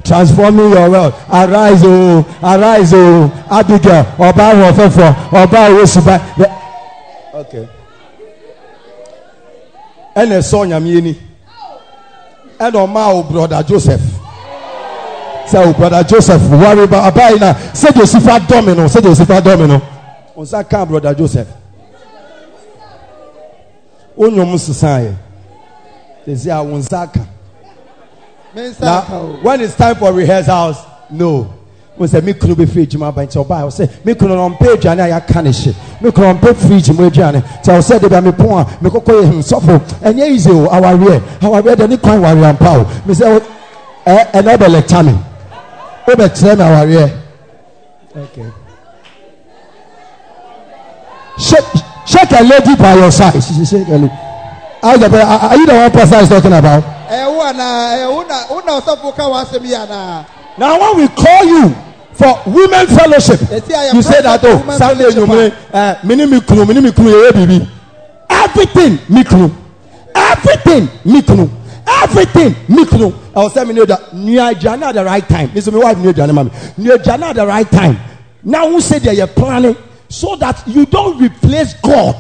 [0.05, 1.15] Transforming your wealth.
[1.33, 6.19] Arise, oh, arise, oh, Abigail, Oba Wofefo, Oba Wosuba.
[7.35, 7.69] Okay.
[10.17, 11.19] ɛna ɛsɔ nyame ni.
[12.59, 14.01] Ɛna ɔma wo brother joseph.
[15.47, 19.69] Sɛ wo brother joseph wari ba abayi na sɛ joseph adɔmi no sɛ joseph adɔmi
[19.69, 19.81] no
[20.37, 21.49] ɔnsa kan joseph.
[24.19, 25.15] Onyom sisan yɛ
[26.27, 27.09] sisi a wɔn nsa
[28.53, 30.77] aka me nsa na aka o when it's time for rehearsals
[31.11, 31.53] no.
[31.99, 34.77] Mo sɛ mi kunu bɛ fi edwuma ba nkyɛn ɔbaa ɔsɛ mi kunu na ɔmpɛ
[34.77, 38.17] aduane a yɛaka ne hye mi kunu ɔmpɛ fridge mu aduane kyɛ ɔsɛ de bi
[38.17, 41.88] a mi pon a mi kɔkɔ yɛ hmm sɔfo ɛnyɛ easy o awareɛ awareɛ de
[41.88, 42.87] ne kwan ware ampa o.
[43.07, 43.41] Mi sɛ
[44.07, 45.12] ɛ ɛnɛ bɛ lɛta mi.
[46.09, 47.11] O bɛ kyerɛ mi awareɛ
[48.17, 48.45] okay
[51.38, 51.65] shake
[52.07, 53.43] shake a lady by your side.
[53.43, 54.11] Shake a lady.
[54.83, 57.02] Are you the one person I is talking about.
[57.12, 60.27] Ɛyɛ wo ana ɛyɛ wo na wo na ɔsɔfo ka wɔn asɛm yi ana
[60.59, 61.75] Now, when we call you
[62.12, 65.25] for women fellowship, yeah, you say that oh Sunday you
[65.72, 67.68] uh, mini mikunu mini mikunu baby.
[68.29, 69.51] Everything mikunu,
[70.14, 71.51] everything mikunu,
[72.03, 73.14] everything mikunu.
[73.35, 75.51] I was telling you that new aduane at the right time.
[75.55, 76.79] This is my wife new aduane mami.
[76.79, 77.96] New aduane at the right time.
[78.44, 79.75] Now who say that you're planning?
[80.12, 82.14] so that you don't replace God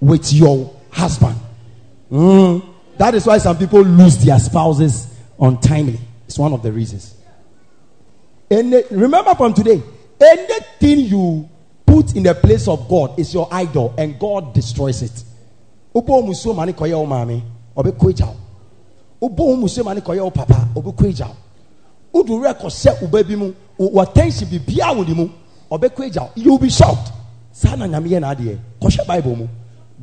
[0.00, 1.36] with your husband.
[2.10, 2.73] Mm.
[2.98, 5.08] That is why some people lose their spouses
[5.40, 5.98] untimely.
[6.26, 7.14] It's one of the reasons.
[8.50, 9.82] And remember from today,
[10.20, 11.48] anything you
[11.86, 15.24] put in the place of God is your idol, and God destroys it.
[26.34, 27.12] You'll be shocked.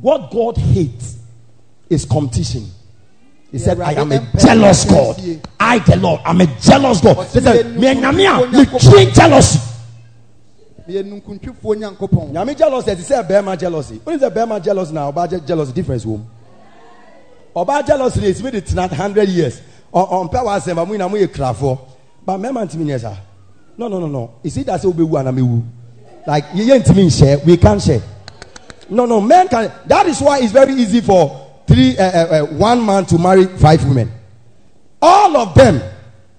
[0.00, 1.18] What God hates
[1.88, 2.70] is competition.
[3.52, 5.20] He said, I am a jealous God.
[5.60, 7.26] I, the Lord, I'm a jealous God.
[7.28, 9.60] He said, Me nyamia, me train jealousy.
[10.88, 13.98] nyankopɔn jealousy, he said, Bema jealousy.
[13.98, 15.10] When is the Bema jealousy now?
[15.10, 16.26] About jealousy difference womb.
[17.54, 19.60] About jealousy is with it not hundred years.
[19.92, 21.78] On on pɛ wa sɛm amu ina mu yɛ krafo.
[22.24, 23.16] But mɛma ntumi nyɛ saa.
[23.76, 24.34] No no no no.
[24.42, 25.62] Is it that say obewu anamewu?
[26.26, 28.00] Like ye ye ntumi nhyɛ, we can't share.
[28.88, 29.70] No no, men can.
[29.84, 33.84] That is why it's very easy for three uh, uh, one man to marry five
[33.84, 34.10] women.
[35.00, 35.80] All of them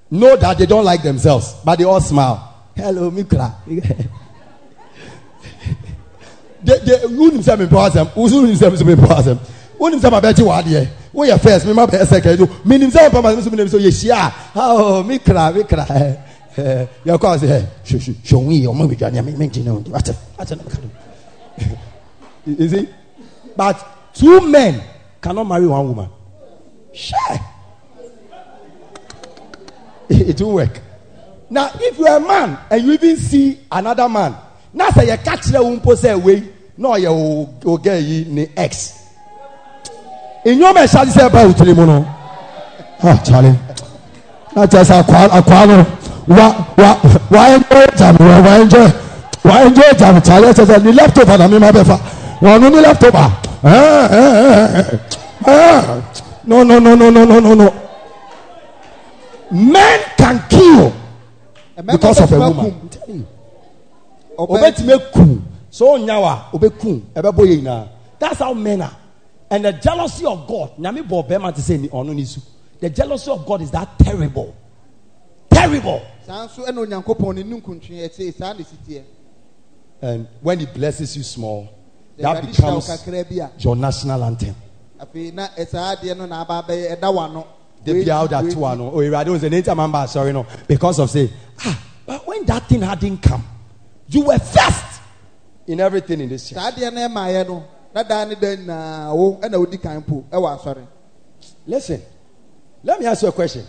[0.09, 2.69] know that they don't like themselves, but they all smile.
[2.75, 3.55] Hello, Mikra.
[6.63, 9.39] they, they, who himself person, who himself in person,
[9.77, 10.87] who himself about you.
[11.11, 14.31] Who you first, me my second, me himself, Papa, me himself, yes, yeah.
[14.55, 16.29] Oh, Mikra, Mikra.
[17.05, 17.41] Your cause,
[17.83, 19.83] show, show, me, or maybe, Johnny, I mean, you know,
[22.45, 22.89] you see?
[23.55, 24.81] But two men
[25.23, 26.09] cannot marry one woman.
[26.93, 27.17] Sure.
[30.09, 30.79] It, will work.
[31.49, 34.35] Now, if you're a man and you even see another man,
[34.73, 36.43] now say you catch the umpo say away,
[36.77, 37.09] no, you
[37.63, 38.99] will get you ni X.
[40.45, 42.03] In your man, shall say about Trimono.
[43.01, 43.57] Ah, Charlie.
[44.55, 45.03] Not just a
[46.27, 46.65] wa
[47.29, 48.87] wa enjoy jam wa enjoy
[49.43, 52.41] wa enjoy jam Charlie says the leftover na me ma befa.
[52.41, 53.52] No ni leftover.
[56.45, 57.73] No, no, no, no, no, no, no, no.
[59.51, 60.93] Men can kill
[61.85, 62.65] because of a woman.
[62.81, 63.27] I'm telling you.
[64.37, 67.87] obetumi ekum so onyawa obekum ɛbɛbɔ yɛ nyinaa
[68.19, 68.95] that's how men are.
[69.51, 72.41] And the jealousy of God nyame bɔ bɛrima ti sɛ ni ɔno ni su
[72.79, 74.55] the jealousy of God is that terrible.
[75.51, 76.01] Terrible.
[76.25, 79.03] Saa nso ɛna onyankopɔn ne nunkuntwe ɛte saa ne siteɛ
[80.01, 81.69] and when he blesses you small
[82.17, 84.55] that Awurade hyira wo becomes kakra bi a your national anthem.
[84.99, 87.45] Afei na ɛ- saa adeɛ no na aba abɛyɛ ɛda wano.
[87.83, 90.45] The be out that one oh irade was an anytime member sorry no.
[90.67, 91.29] Because of say
[91.65, 93.43] ah but when that thing hadn't come
[94.07, 95.01] you were first
[95.67, 99.15] in everything in this church saa adeɛ no ɛmaeɛ no na daa ne da nyinaa
[99.15, 100.87] wo ɛna wodi kan po ɛwɔ asɔre
[101.65, 102.01] Listen,
[102.83, 103.65] let me ask you a question.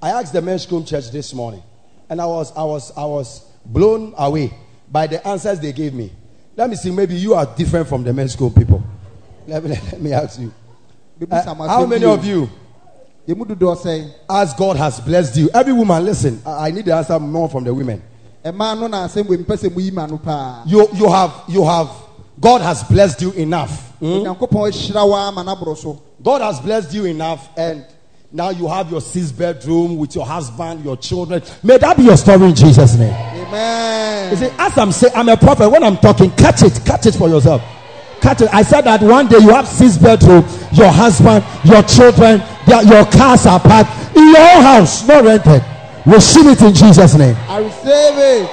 [0.00, 1.62] I asked the men's room church this morning,
[2.08, 4.52] and I was I was I was blown away
[4.90, 6.12] by the answers they gave me.
[6.56, 8.82] Let me see, maybe you are different from the men's school people.
[9.46, 10.52] Let me let me ask you.
[11.30, 12.48] Uh, how many of you,
[13.28, 16.84] yɛn mu dodoɔ sɛn as God has blessed you, every woman, listen, I I need
[16.84, 18.02] the answer more from the women.
[18.44, 21.32] ɛmaa no na asɛm wɔ mpɛ sɛ mo yi ma no paa You you have
[21.48, 21.90] you have
[22.40, 23.92] God has blessed you enough.
[24.00, 27.84] onyankopɔn ahyira wo ama n'aboro so God has blessed you enough, and
[28.32, 31.42] now you have your six bedroom with your husband, your children.
[31.62, 33.12] May that be your story in Jesus' name.
[33.12, 33.91] amen
[34.32, 35.68] You see, as I'm saying, I'm a prophet.
[35.68, 37.60] When I'm talking, catch it, catch it for yourself.
[38.22, 38.48] Catch it.
[38.54, 40.42] I said that one day you have six bedroom,
[40.72, 45.62] your husband, your children, their, your cars are parked in your own house, not rented.
[46.06, 47.36] Receive it in Jesus' name.
[47.46, 48.50] i receive it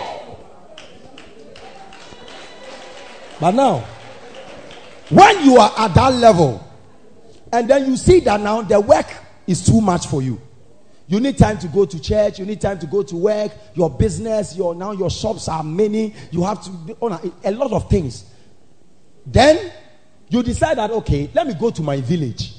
[3.40, 3.80] But now,
[5.10, 6.62] when you are at that level,
[7.54, 9.08] and then you see that now the work
[9.48, 10.42] is too much for you.
[11.10, 12.38] You need time to go to church.
[12.38, 13.52] You need time to go to work.
[13.74, 16.14] Your business, your now your shops are many.
[16.30, 18.26] You have to do on a, a lot of things.
[19.26, 19.72] Then
[20.30, 22.54] you decide that okay, let me go to my village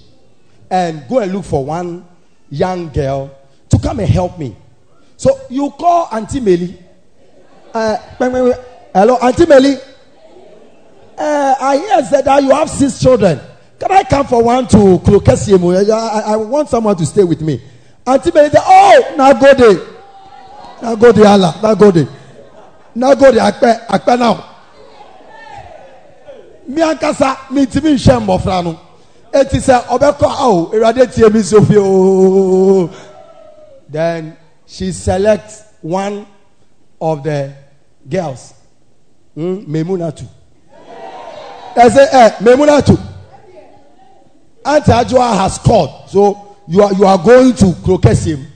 [0.68, 2.04] and go and look for one
[2.50, 3.30] young girl
[3.68, 4.56] to come and help me.
[5.16, 6.76] So you call Auntie Melly.
[7.72, 9.76] Uh, hello, Auntie Melly.
[11.16, 13.38] Uh, I hear said that you have six children.
[13.78, 17.62] Can I come for one to I, I want someone to stay with me.
[18.06, 19.86] Auntie Mary said, Oh, now go there.
[20.82, 21.58] Now go there, Allah.
[21.62, 22.08] Now go there.
[22.94, 23.42] Now go there.
[23.52, 24.46] Akpe, akpe now.
[26.66, 28.78] Mi ankasa mi ti mi nhyɛ mmɔfra no.
[29.32, 32.90] Eti sɛ ɔbɛkɔ awo ewurade tie mi so fie ooo.
[33.88, 34.36] Then
[34.66, 36.26] she selects one
[37.00, 37.52] of the
[38.08, 38.54] girls.
[39.34, 39.58] Hmm?
[39.66, 40.26] Memunatu.
[41.74, 42.98] ɛsɛ ɛ memunatu
[44.64, 48.46] aunty adjoa has called so you are you are going to krokesiem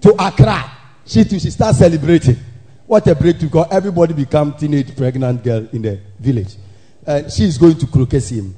[0.00, 0.70] to accra
[1.06, 2.36] she too she start celebrating
[2.86, 3.48] What a breakthrough!
[3.48, 6.54] Because everybody become teenage pregnant girl in the village,
[7.06, 8.54] and she is going to crocus him.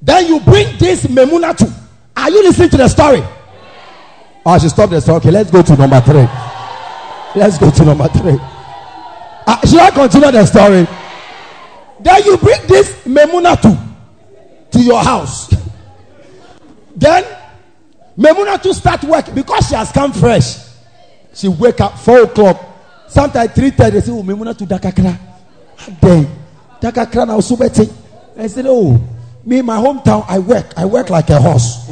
[0.00, 1.72] Then you bring this Memuna to.
[2.16, 3.20] Are you listening to the story?
[4.46, 5.16] Oh, I should stop the story.
[5.18, 6.26] Okay, let's go to number three.
[7.34, 8.38] Let's go to number three.
[9.46, 10.86] Uh, should I continue the story?
[12.00, 15.52] Then you bring this Memuna to to your house.
[16.96, 17.24] then
[18.20, 20.58] Memuna to start work because she has come fresh.
[21.32, 22.60] She wake up four o'clock,
[23.08, 23.92] sometimes three thirty.
[23.92, 25.18] They say, "Oh, Memuna to Dakakra."
[25.78, 26.28] Ah, then
[26.82, 27.90] Dakakra now better.
[28.36, 29.00] I said, "Oh,
[29.42, 30.74] me in my hometown, I work.
[30.76, 31.90] I work like a horse."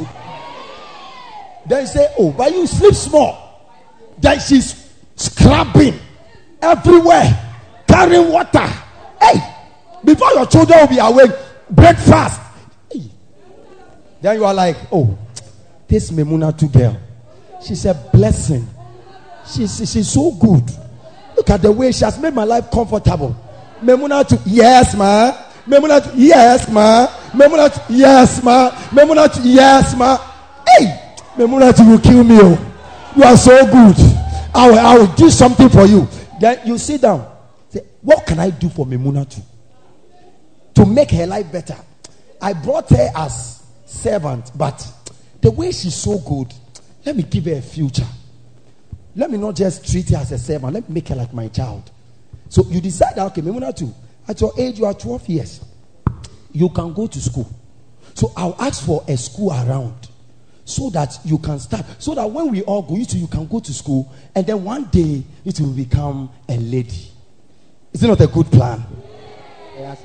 [1.65, 3.65] Then say, "Oh, but you sleep small."
[4.19, 5.99] Then she's scrubbing
[6.61, 8.69] everywhere, carrying water.
[9.19, 9.41] Hey,
[10.05, 11.31] before your children will be awake,
[11.71, 12.39] breakfast.
[12.91, 13.09] Hey.
[14.21, 15.17] Then you are like, "Oh,
[15.89, 16.97] this Memuna to girl,
[17.65, 18.65] she's a blessing.
[19.45, 20.63] She's, she's so good.
[21.35, 23.35] Look at the way she has made my life comfortable.
[23.81, 25.31] Memuna to yes, ma.
[25.65, 27.07] Memuna to yes, ma.
[27.31, 28.69] Memuna to yes, ma.
[28.91, 30.17] Memuna to yes, ma.
[30.67, 32.37] Hey, Memuna to you kill me.
[32.39, 32.65] Oh.
[33.15, 33.95] You are so good.
[34.53, 36.07] I will, I will do something for you.
[36.39, 37.27] Then you sit down.
[37.69, 39.41] Say, what can I do for Memuna to?
[40.75, 41.77] To make her life better.
[42.41, 44.85] I brought her as servant, but
[45.41, 46.53] the way she's so good,
[47.05, 48.07] let me give her a future.
[49.15, 50.73] Let me not just treat her as a servant.
[50.73, 51.89] Let me make her like my child.
[52.49, 53.93] So you decide okay, Memuna too.
[54.27, 55.61] At your age, you are 12 years.
[56.51, 57.49] You can go to school.
[58.13, 60.09] So I'll ask for a school around
[60.65, 61.85] so that you can start.
[61.99, 64.11] So that when we all go, you too, you can go to school.
[64.35, 67.07] And then one day, it will become a lady.
[67.93, 68.83] Is it not a good plan?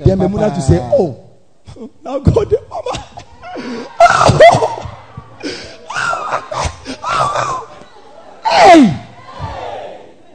[0.03, 1.29] Then Memuna to say, oh,
[2.03, 3.11] now God, mama.
[4.07, 4.94] Oh.
[8.43, 9.01] Hey!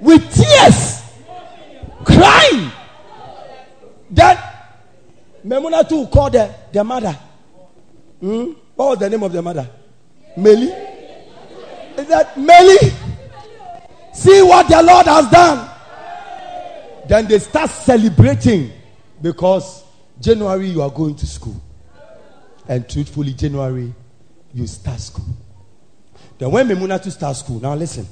[0.00, 1.02] With tears,
[2.04, 2.70] crying.
[4.10, 4.38] Then
[5.44, 7.16] Memuna too called the, the mother.
[8.20, 8.52] Hmm?
[8.74, 9.68] What was the name of the mother?
[10.36, 10.68] Meli.
[11.96, 12.78] Is that Meli?
[14.12, 15.70] See what the Lord has done.
[17.08, 18.70] Then they start celebrating
[19.20, 19.84] because
[20.20, 21.60] January you are going to school.
[22.68, 23.92] And truthfully, January
[24.54, 25.24] you start school.
[26.38, 28.06] Then when Memuna to start school, now listen.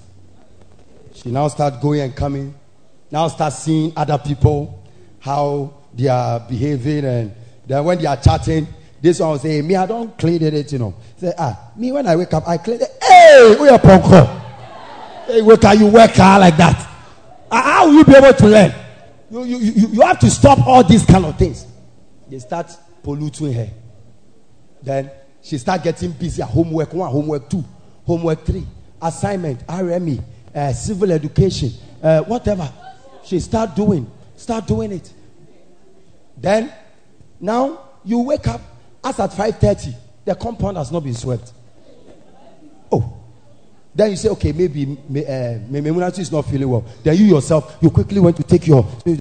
[1.14, 2.54] She now start going and coming.
[3.10, 4.84] Now start seeing other people,
[5.18, 7.34] how they are behaving, and
[7.66, 8.66] then when they are chatting,
[9.00, 12.06] this one will say, "Me, I don't clean it, you know." Say, "Ah, me when
[12.06, 14.26] I wake up, I clean it." Hey, we are ponko.
[15.26, 16.86] Hey, wake up, you work like that.
[17.50, 18.74] Ah, How will you be able to learn?
[19.30, 21.66] You, you, you, you have to stop all these kind of things.
[22.28, 22.70] They start
[23.02, 23.70] polluting her.
[24.82, 25.10] Then
[25.42, 27.64] she start getting busy at homework one, homework two,
[28.04, 28.66] homework three,
[29.00, 30.22] assignment, RME,
[30.54, 31.70] uh, civil education,
[32.02, 32.70] uh, whatever.
[33.24, 35.12] She start doing, start doing it.
[36.36, 36.72] Then
[37.40, 38.60] now you wake up
[39.04, 41.52] as at 5:30, the compound has not been swept.
[42.90, 43.14] Oh.
[43.94, 46.84] Then you say, okay, maybe may, uh, is not feeling well.
[47.02, 48.86] Then you yourself, you quickly went to take your.
[49.04, 49.18] You,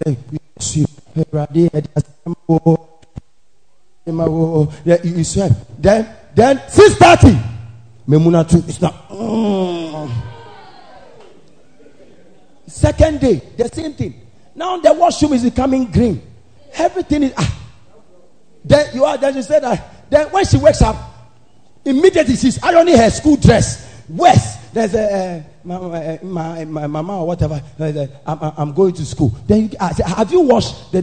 [4.08, 5.52] you sweat.
[5.82, 7.38] Then, then six thirty,
[8.08, 9.10] Memunatu is not.
[9.10, 10.12] Mm.
[12.67, 14.13] Second day, the same thing.
[14.56, 16.22] Now the washroom is becoming green.
[16.74, 17.34] Everything is.
[17.38, 17.60] Ah.
[18.63, 19.17] Then you are.
[19.17, 20.10] Then she said that.
[20.10, 20.96] Then when she wakes up,
[21.84, 23.86] immediately she's ironing her school dress.
[24.10, 27.62] West, there's a uh, my, my, my, mama or whatever.
[28.26, 29.36] I'm, I'm going to school.
[29.46, 30.93] Then you, I say, have you washed?
[30.93, 31.02] A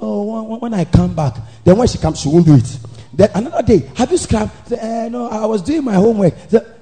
[0.00, 1.36] oh when, I come back.
[1.64, 2.78] Then when she comes, she won't do it.
[3.12, 4.18] Then another day, have you?
[4.18, 6.34] Say, uh, no, I was doing my homework.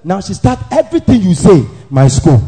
[0.05, 1.65] Now she start everything you say.
[1.91, 2.41] My school,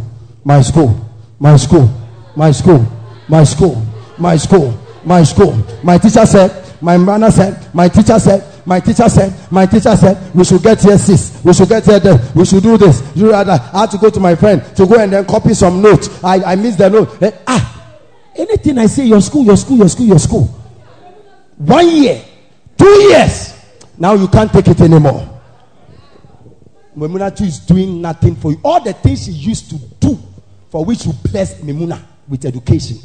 [0.45, 0.95] my school,
[1.39, 1.91] my school,
[2.35, 2.87] my school,
[3.29, 3.83] my school,
[4.19, 4.75] my school,
[5.05, 5.55] my school.
[5.83, 10.35] My teacher said, my mother said, my teacher said, my teacher said, my teacher said,
[10.35, 13.71] we should get here sis, we should get here there, we should do this, that.
[13.75, 16.23] I had to go to my friend to go and then copy some notes.
[16.25, 17.23] I, I missed the note.
[17.23, 17.97] Eh, ah,
[18.37, 20.64] anything I say, your school, your school, your school, your school.
[21.57, 22.23] One year,
[22.77, 23.55] two years,
[23.99, 25.31] now you can't take it anymore.
[26.97, 28.61] Memunatu is doing nothing for you.
[28.65, 30.19] All the things she used to do
[30.71, 32.99] for which you blessed Memuna with education,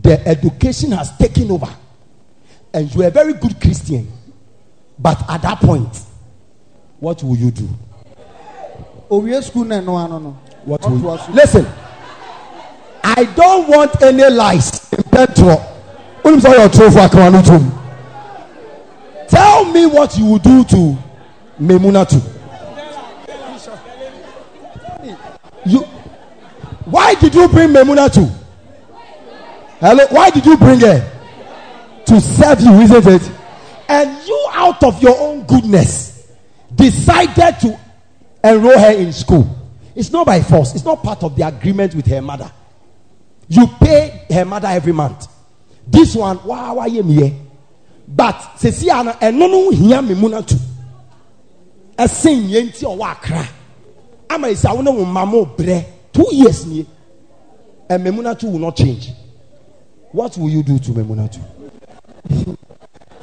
[0.00, 1.68] the education has taken over.
[2.74, 4.10] And you are a very good Christian.
[4.98, 5.96] But at that point,
[6.98, 7.68] what will you do?
[9.12, 11.34] owie school na ɛno ano no What will you.
[11.34, 11.66] Listen,
[13.02, 15.60] I don't want any lies in petrol.
[19.28, 20.98] Tell me what you will do to
[21.60, 22.20] Memunatu.
[25.64, 25.80] You,
[26.84, 28.30] why did you bring Memunatu?
[29.80, 31.08] Hello, why did you bring her?
[32.06, 33.30] To serve you, isn't it?
[33.88, 36.28] And you, out of your own goodness,
[36.74, 37.78] decided to
[38.44, 39.48] enroll her in school.
[39.94, 42.50] It's not by force, it's not part of the agreement with her mother.
[43.48, 45.26] You pay her mother every month.
[45.86, 47.38] This one, wow, why you me?
[48.08, 50.56] But sesi ana eno no hia me mu na tu.
[51.96, 53.48] Ɛsen yɛ nti ɔwɔ akra.
[54.30, 55.84] Ama esi awo ne wo mama brɛ.
[56.12, 56.86] Two years nie.
[57.88, 59.10] And Memunatu will not change.
[60.12, 61.40] What will you do to Memunatu?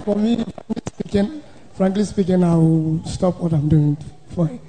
[0.06, 1.44] For me, frankly speaking,
[1.74, 3.98] frankly speaking, I will stop what I'm doing.
[4.30, 4.60] For, And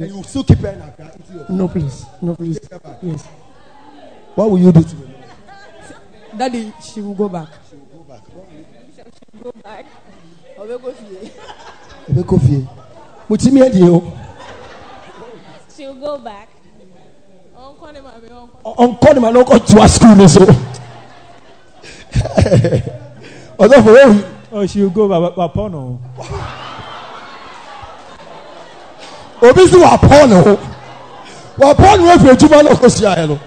[0.00, 1.12] you will still keep her in Accra.
[1.50, 2.60] no, please, no, please.
[3.02, 3.26] Yes.
[4.34, 5.09] What will you do to Memunatu?
[6.36, 7.48] Daddy, she will go back.
[9.42, 9.84] go back.
[10.60, 11.20] Ọbẹ̀ kò fìyè.
[12.10, 12.60] Ebe ko fie.
[13.28, 14.02] Mutimi edi o.
[15.76, 16.48] She will go back.
[17.64, 18.74] Ọ̀nkọ́ ni màmí ọ̀nkọ́.
[18.84, 20.40] Ọ̀nkọ́ ni ma n'ọkọ tu a school ni so.
[23.62, 24.18] Ọ̀dọ́ fún wẹ́wì.
[24.52, 25.98] Oh, she will go but but upon no.
[29.42, 30.58] Obi si wà pọ́n ni o.
[31.58, 33.38] Wà pọ́n ni wọ́n fi ejuma náà kó si ayẹ no.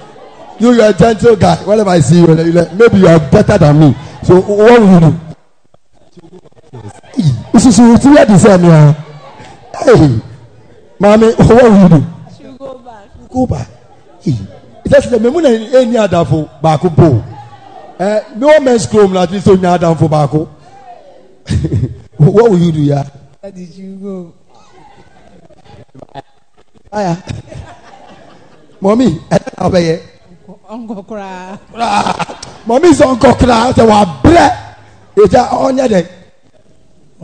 [0.59, 1.55] You you are a gentle guy.
[1.65, 3.95] Whenever I see you, you like, maybe you are better than me.
[4.23, 5.19] So what will you do?
[7.53, 8.93] Isusu ti di sẹ́ mi ah.
[9.83, 10.19] Hey,
[10.99, 12.05] maami, what will you do?
[12.37, 13.07] She will go back.
[13.29, 13.67] go back.
[14.85, 17.07] ìtẹ́sílẹ̀ mímú náà ẹni àdàfo baako bò
[18.07, 20.39] ẹ mi wọ́n mẹ́sì kurom náà ti sọ ní àdàfo baako
[22.19, 23.01] what will you do ya.
[23.41, 24.15] Daddy, she will go.
[26.97, 27.13] aya
[28.83, 29.95] mọ̀mí ẹ̀dá náà ọbẹ̀ yẹ
[30.73, 31.57] Uncle cry.
[32.67, 34.49] mọ̀mí sọ nkọ kura ọ̀sẹ̀ wà brẹ́
[35.23, 36.05] ìjà ọ̀nyẹ́ dẹ̀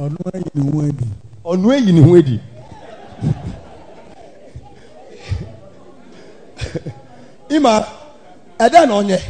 [0.04, 1.06] Ọ̀nà ẹ̀yìn ni wọ́n di.
[1.52, 2.36] ọ̀nù èyí ni wọ́n di.
[7.56, 7.74] ima
[8.66, 9.22] ẹ̀dá náà ọ̀nyẹ́.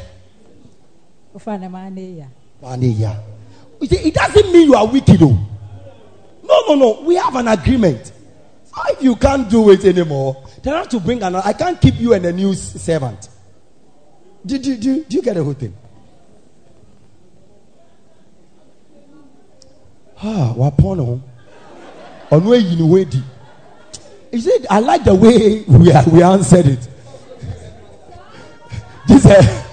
[1.35, 2.25] Ufana mane ya.
[2.61, 3.15] Hallelujah.
[3.79, 5.37] You see, It doesn't mean you are wicked, though.
[6.43, 7.01] No, no, no.
[7.05, 8.11] We have an agreement.
[8.65, 11.47] So if you can't do it anymore, then I have to bring another.
[11.47, 13.28] I can't keep you and a new servant.
[14.45, 15.75] Do, do, do, do you get the whole thing?
[20.21, 21.21] Ah, what porno?
[22.31, 23.21] On where you know di.
[24.31, 26.87] You see, I like the way we are, we answered it.
[29.07, 29.63] This uh,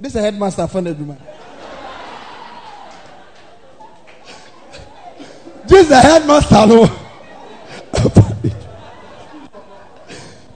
[0.00, 1.16] this is a headmaster for Neduma.
[5.66, 8.22] this the headmaster no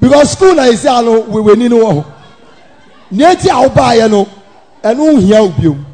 [0.00, 2.04] because school na esi ano ni no wɔ hɔ
[3.10, 4.26] nea eti a ɔbaa yɛ no
[4.82, 5.84] ɛno nhia obiom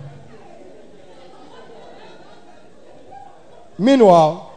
[3.78, 4.52] meanwhile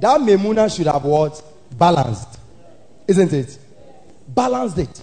[0.00, 1.40] that memuna should have what?
[1.78, 2.38] Balanced
[3.08, 3.58] isn't it?
[4.28, 5.02] Balanced it.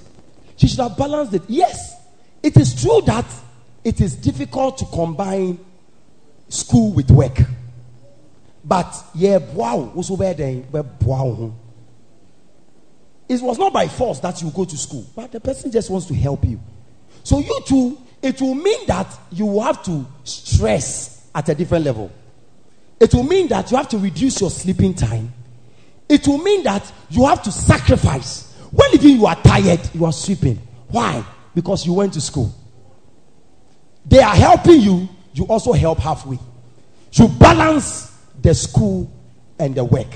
[0.58, 1.42] She should have balanced it.
[1.48, 1.96] Yes
[2.44, 3.26] it is true that
[3.84, 5.58] it is difficult to combine
[6.50, 7.40] school with work.
[8.64, 10.26] But yeah wow also wo
[11.16, 11.56] ho
[13.32, 16.06] it was not by force that you go to school but the person just wants
[16.06, 16.60] to help you.
[17.24, 22.12] So you too it will mean that you have to stress at a different level.
[23.00, 25.34] It will mean that you have to reduce your sleeping time.
[26.10, 28.54] It will mean that you have to sacrifice.
[28.72, 30.60] When even you are tired you are sleeping.
[30.90, 31.24] Why?
[31.56, 32.54] Because you went to school.
[34.06, 36.38] They are helping you you also help halfway.
[37.14, 38.12] You balance
[38.42, 39.10] the school
[39.58, 40.14] and the work.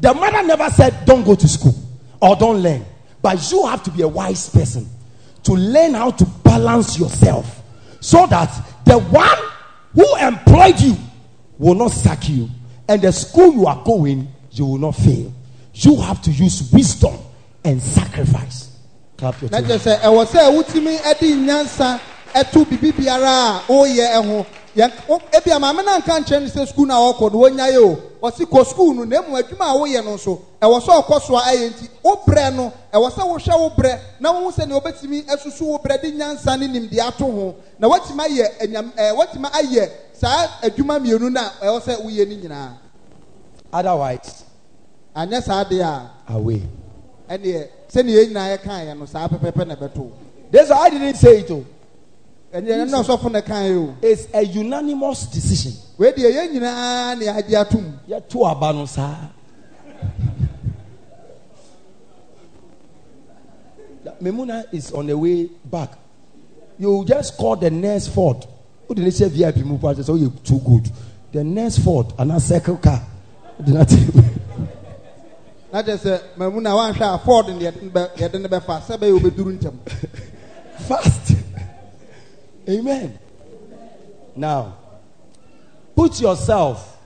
[0.00, 1.74] The mother never said, Don't go to school
[2.20, 2.84] or don't learn.
[3.22, 4.88] But you have to be a wise person
[5.44, 7.62] to learn how to balance yourself
[8.00, 8.50] so that
[8.84, 9.38] the one
[9.94, 10.96] who employed you
[11.58, 12.48] will not sack you,
[12.88, 15.32] and the school you are going, you will not fail.
[15.74, 17.14] You have to use wisdom
[17.64, 18.76] and sacrifice.
[19.16, 19.84] Clap your hands.
[24.76, 24.90] Yɛn
[25.32, 27.96] ebi a maame na nka nkyɛn sɛ sukuu na ɔkɔ no wɔnya yɛ o
[28.28, 31.36] ɔsi kɔ sukuu no na emu adwuma a woyɛ no nso ɛwɔ sɛ ɔkɔ so
[31.36, 34.80] a ɛyɛ nti wo brɛ no ɛwɔ sɛ wohwɛ wo brɛ na wɔn sɛ nea
[34.80, 39.12] wɔbɛtumi ɛsusu wo brɛ de nyansa ne nimdeɛ ato ho na wɔtumi ayɛ ɛnyam ɛɛ
[39.16, 42.72] wɔtumi ayɛ saa adwuma mmienu na ɛwɔ sɛ woyɛ ne nyinaa
[43.72, 44.44] Otherwise,
[45.14, 46.62] anyɛ saa deɛ a away.
[47.28, 50.10] ɛneɛ sɛnea yɛn nyinaa yɛka yɛ no saa pɛpɛpɛ na ɛbɛto
[50.50, 51.50] why I didn't say it.
[51.50, 51.64] Oh.
[52.50, 55.72] It's a unanimous decision.
[55.98, 59.28] wei deɛ yɛn nyinaa ne agye atom yɛto aba no saa
[64.22, 65.90] memuna is on the way back.
[66.78, 68.46] You just call the next ford.
[68.88, 70.90] Wode ne hyɛ vip mu pa kyɛ sɛ woyɛ too good.
[71.32, 73.02] The next ford anaa circle car.
[73.58, 73.92] Wode no ate
[75.72, 78.80] na kyerɛ sɛ mamu na wanhwɛ a ford ne yɛde ne bɛ- yɛde ne bɛfa
[78.82, 79.74] sɛ bɛyɛ ntɛm
[80.88, 81.27] fast.
[82.68, 83.18] Amen.
[84.36, 84.76] Now,
[85.96, 86.98] put yourself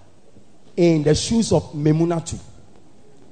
[0.77, 2.39] in the shoes of Memunatu.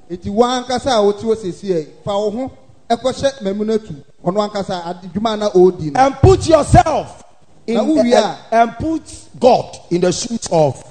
[0.09, 2.51] eti wɔn ankasa a wote hɔ sisi yɛ fa wo ho
[2.89, 3.77] ɛkɔhyɛ mɛmuna
[4.25, 7.23] ɔno ankasa adwuma na ɔredi no And put yourself
[7.65, 8.13] in Na wo wie
[8.51, 9.03] and, put
[9.39, 10.83] God in the shoes of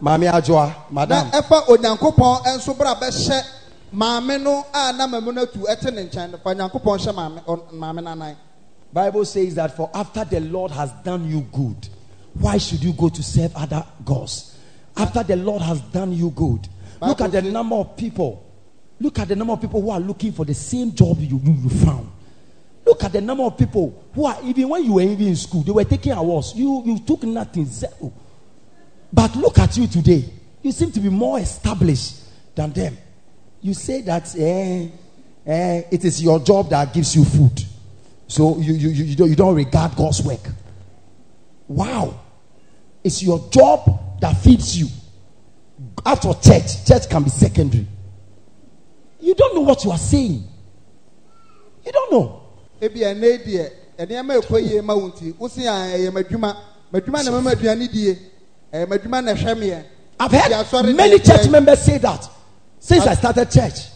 [0.00, 1.30] Mami Ajwa, na Madam.
[1.32, 3.42] ɛfa onyankopɔn nso bra bɛhyɛ
[3.92, 7.40] maame no a na mɛmuna tu ɛte ne nkyɛn no fa onyankopɔn hyɛ maame
[7.72, 8.36] maame nanan
[8.92, 11.88] Bible says that for after the Lord has done you good,
[12.34, 14.58] why should you go to serve other gods?
[14.96, 16.68] After the Lord has done you good,
[17.00, 18.48] look at the number of people.
[19.00, 21.52] Look at the number of people who are looking for the same job you, you,
[21.54, 22.08] you found.
[22.86, 25.62] Look at the number of people who are even when you were even in school,
[25.62, 26.52] they were taking awards.
[26.54, 28.12] You you took nothing, zero.
[29.12, 30.24] But look at you today.
[30.62, 32.96] You seem to be more established than them.
[33.60, 34.88] You say that eh,
[35.46, 37.64] eh, it is your job that gives you food.
[38.32, 40.40] So you, you, you, you, don't, you don't regard God's work.
[41.68, 42.18] Wow.
[43.04, 44.86] It's your job that feeds you.
[46.06, 47.86] After church, church can be secondary.
[49.20, 50.48] You don't know what you are saying.
[51.84, 52.42] You don't know.
[52.80, 56.56] ebi ɛnɛ deɛ nneɛma ɛkɔ yie ma wo nti wosi a ɛyɛ m'adwuma
[56.90, 58.16] m'adwuma na mɛma aduane die
[58.72, 59.84] ɛyɛ m'adwuma na ɛhwɛ meɛ
[60.18, 60.32] I've
[60.70, 62.28] heard many church members say that
[62.80, 63.91] since I started church.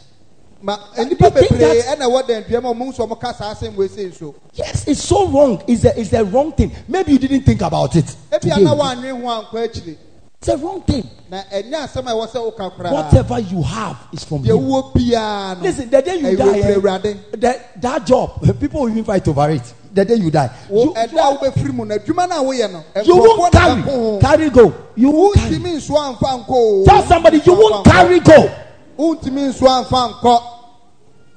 [0.64, 4.86] That- ɛna ɛwɔ dɛnduam a ɔmo nso ɔmo ka saa asɛm wɔ ese so Yes,
[4.88, 5.62] it's so wrong.
[5.66, 6.72] It's a, it's a wrong thing.
[6.88, 8.06] Maybe you didn't think about it.
[8.32, 8.50] today.
[8.52, 9.96] ana wɔanwe ho ankɔ akyire
[10.38, 11.08] It's a wrong thing.
[11.30, 14.58] na ɛnyɛ asɛm a ɛwɔ sɛ woka koraa Whatever you have is from you.
[14.58, 19.26] wowɔ biara no Listen, the day you die, that, that job, people will even fight
[19.28, 19.74] over it.
[19.92, 23.02] The day you die, you, ɛda a wobɛfiri mu na adwuma no a woyɛ no
[23.02, 24.74] you won't carry, carry go.
[24.94, 25.56] You won't carry.
[25.56, 26.84] wontumi nso amfa nkɔ o.
[26.84, 28.50] Tell somebody you won't carry go.
[28.98, 30.42] Wontumi nso amfa nkɔ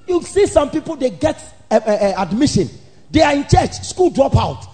[0.08, 1.40] You see some people they get
[1.70, 2.68] uh, uh, admission.
[3.12, 4.66] They are in church, school drop out.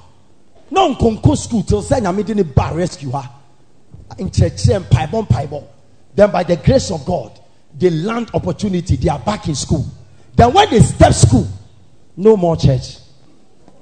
[0.71, 3.29] No nkonko school till say nyame de ne ba rescue her.
[4.17, 5.67] In church and paibon paibon.
[6.15, 7.38] Then by the grace of God,
[7.77, 8.95] they land opportunity.
[8.95, 9.86] They are back in school.
[10.36, 11.47] Then when they step school,
[12.15, 12.97] no more church,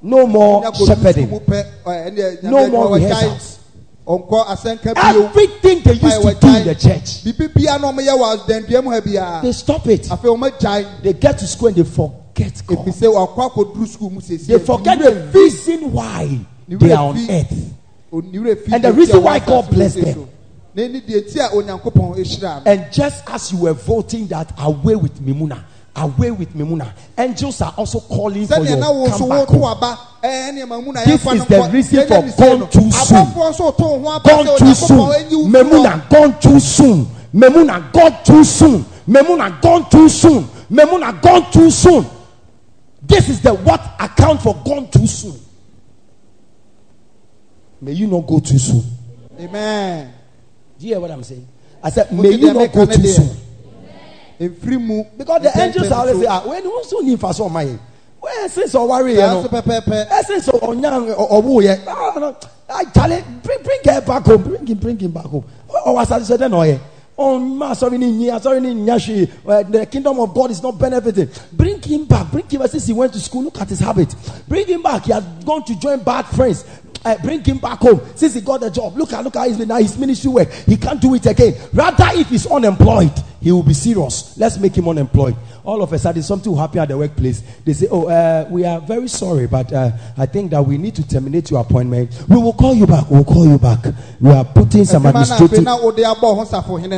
[0.02, 1.26] no more shepherding.
[1.28, 3.58] school mu pɛ, ɔ, ɛne- No more rehearsals.
[4.06, 8.18] Ɔnkɔ asɛnka bio Everything they used to do in the church, biribi bia na ɔmoyɛ
[8.18, 10.08] wɔ danduam ha biara they stop it.
[11.02, 12.78] They get to school and they forget God.
[12.78, 16.38] efi sɛ wakɔ akɔduru school mu sesi They forget the reason why
[16.68, 17.72] they are on earth.
[18.12, 20.28] And the reason why God blessed them.
[20.74, 24.52] na ɛni deɛ ti a onyankopɔn ehyira no And just as you were voting that
[24.58, 25.62] away with Mimuna,
[25.96, 29.64] away with Mimuna, angels are also calling for your na wo nso come back home.
[29.64, 33.16] aba ɛɛ ɛne ɛma mu na This is the reason for gone too soon.
[33.26, 35.50] Abɔfoɔ nso to ho aba Gone too soon.
[35.52, 37.06] Memuna gone too soon.
[37.34, 38.84] Memuna gone too soon.
[39.08, 40.44] Memuna gone too soon.
[40.70, 42.06] Memuna gone too soon.
[43.02, 45.38] This is the what account for gone too soon.
[47.80, 48.82] May you not go too soon.
[49.38, 50.12] amen
[50.78, 51.46] Do you hear what I'm saying?
[51.82, 53.43] I said, may you not go too soon.
[54.48, 57.78] Because the angels are always say, ah, when you so need for some money.
[58.20, 59.46] Well, since or worry, you know.
[60.26, 61.76] Since or young or who yeah.
[61.86, 62.36] Ah, no.
[62.68, 64.42] I tell it, bring bring her back home.
[64.42, 65.44] Bring him, bring him back home.
[65.68, 66.78] Oh, was I said no yeah.
[67.16, 69.30] Oh, ma, sorry, ni nya, sorry, ni nyashi.
[69.46, 71.28] Uh, The kingdom of God is not benefiting.
[71.52, 72.28] Bring him back.
[72.32, 72.70] Bring him back.
[72.70, 74.12] Since he went to school, look at his habit.
[74.48, 75.04] Bring him back.
[75.04, 76.64] He has gone to join bad friends.
[77.04, 78.96] Uh, bring him back home since he got the job.
[78.96, 79.76] Look at look how he's been now.
[79.76, 80.50] His ministry work.
[80.50, 81.54] He can't do it again.
[81.72, 83.12] Rather, if he's unemployed,
[83.44, 84.36] he will be serious.
[84.38, 85.36] Let's make him unemployed.
[85.64, 87.42] All of a sudden, something will happen at the workplace.
[87.64, 90.94] They say, "Oh, uh, we are very sorry, but uh, I think that we need
[90.94, 92.24] to terminate your appointment.
[92.26, 93.10] We will call you back.
[93.10, 93.84] We will call you back.
[94.18, 95.28] We are putting some adwuma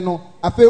[0.03, 0.69] no afei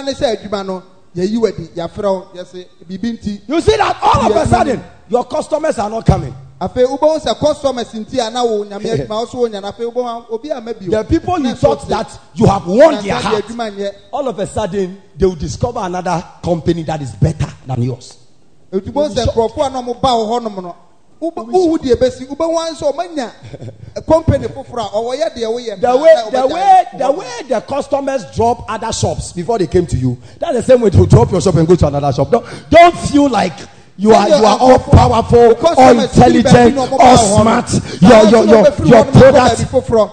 [0.00, 1.68] administrative." Na wode abɔ ho safohene no afei wobɛhu ane sɛ adwuma no yɛyi wadi
[1.74, 5.90] yɛafrɛ wo yɛse biribi nti You see that all of a sudden, your customers are
[5.90, 6.34] not coming.
[6.60, 9.92] afei wobɛhu sɛ customers nti a na wo nyame adwuma wo so wonya no afei
[9.92, 13.44] wobɛhu obi ama bio The people you thought that you have won their heart,
[14.12, 18.16] all of a sudden they will discover another company that is better than yours.
[21.20, 22.92] Ɛtubɔ sɛ nkurɔfoɔ a na ɔmo ba wo hɔnom no deɛ bɛsi wobɛhu ane sɛ
[22.92, 23.30] ɔmanya
[24.06, 28.64] company foforɔ a ɔwɔyɛ deɛ woyɛ The way, the way, the way the customers drop
[28.70, 31.54] other shops before they came to you, that's the same way to drop your shop
[31.56, 32.30] and go to another shop.
[32.30, 33.54] Don't, don't feel like
[33.96, 37.68] you are you are all powerful, all intelligent, all smart.
[38.00, 39.60] Your your your your product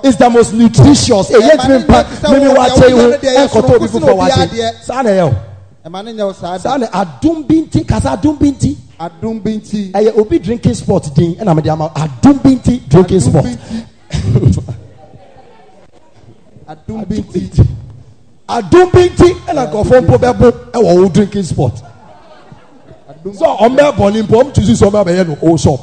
[0.03, 1.30] is the most nutritious.
[1.30, 4.72] Eh, yet me mpa- me me wa tell you, koto bi fufu wa te.
[4.82, 5.55] Saa na ɛyɛ o.
[5.86, 8.75] ɛma ne nyɛ saa Saa da na adum bi nti kasa adum bi nti.
[8.99, 13.19] adom bi nti ɛyɛ obi drinking sport din ɛna mede ama adum bi nti drinking
[13.19, 13.86] sport nti.
[16.67, 17.67] adom bi nti
[18.49, 21.73] adum bi nti ɛna nkurɔfoɔ mpo bɛbo ɛwɔ wo drinking sport
[23.23, 25.79] ɔmo ɛbɔ ne mpo ɔmo tusi sɛ ɔmo abɛyɛ no o shop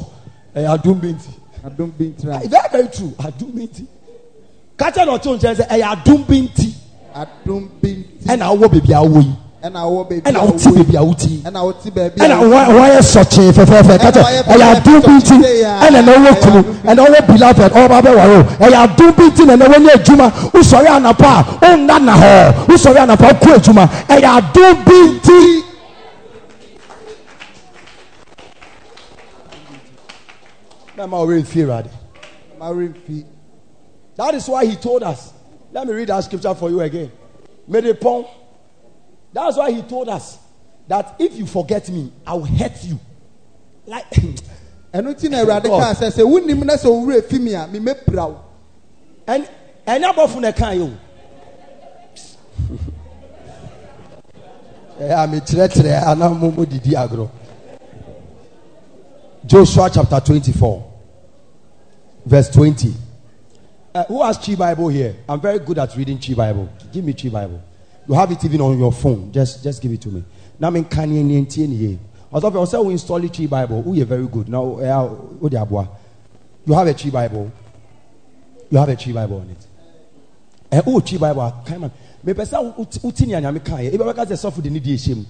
[0.56, 1.28] ɛyɛ adum bi nti
[1.64, 3.84] adom bi ntira very very true adum bi nti
[4.76, 6.72] kakyɛ na ɔtɔ nkyɛn sɛ ɛyɛ adum bi nti
[7.14, 9.32] adom bi nti ɛna awɔ beebi awɔ yi
[9.62, 10.82] ɛna awɔ baabi ɛna a ɔte wowɔ yi.
[10.82, 12.50] beebi awɔ ti ɛna wote a wowɔ yi.
[12.50, 15.38] wɔn wɔn yɛ sɔkye fɛfɛɛfɛ wɔyɛ ɛyɛ adum bi sɔkye
[15.86, 19.54] ɛna na ɔwɔ kunu ɛna ɔwɔ beloved ɔba bɛ o ɛyɛ adum bi nti na
[19.56, 21.28] na wɔnyɛ adwuma usɔre anapa
[21.62, 25.62] a ɔnna na hɔ usɔre anapa ɔkɔ adwuma ɛyɛ adum bi nti.
[30.98, 31.90] mɛma ɔrɛ nfi awurade.
[32.58, 33.24] maremfi
[34.16, 35.32] That is why he told us.
[35.72, 37.10] Let me read that scripture for you again.
[37.68, 38.26] Medepon.
[39.32, 40.38] That's why he told us
[40.88, 42.98] that if you forget me, I will hurt you.
[43.86, 44.10] Like
[44.92, 48.44] ɛno nti na awurade kaa sɛ sɛ wonim na sɛ owurɛ fi mi a wo
[49.26, 49.48] and
[49.86, 50.90] and abɔfo na kan yi o.
[55.00, 57.28] Ɛyà mi kyerɛkyerɛ ana mo mo didi agorɔ.
[59.44, 60.84] Joshua chapter twenty-four,
[62.24, 62.94] verse twenty.
[63.94, 65.16] Uh, who has Twi Bible here?
[65.28, 66.68] I'm very good at reading Twi Bible.
[66.92, 67.60] Give me Twi Bible.
[68.08, 69.32] You have it even on your phone.
[69.32, 70.24] Just just give it to me.
[70.58, 71.98] Now I'm in Kanye Nienti here.
[72.32, 74.48] Although I say we install Twi Bible, oh, you're very good.
[74.48, 75.88] Now, eh, ah, the abua.
[76.64, 77.52] you have a Twi Bible.
[78.70, 79.66] You have a Twi Bible on it.
[80.72, 81.40] Eh, oh, Twi Bible.
[81.42, 81.92] Ah, come on.
[82.24, 83.90] Me pesa uti ni anyame kan ye.
[83.90, 85.26] Ebe beka se sofo de ni di ehyem.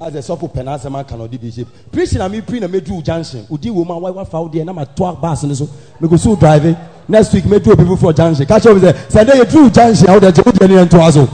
[0.00, 1.66] As a sofo pena asema kan odi bi ehyem.
[1.90, 3.44] Preach na me pre na me do junction.
[3.46, 5.68] Udi wo ma why wa fa odi na ma to bus ni so.
[5.98, 6.76] Me go so drive
[7.08, 8.46] next week me do people for junction.
[8.46, 10.06] Catch up say say dey do junction.
[10.06, 11.28] How dey go dey ni ento aso.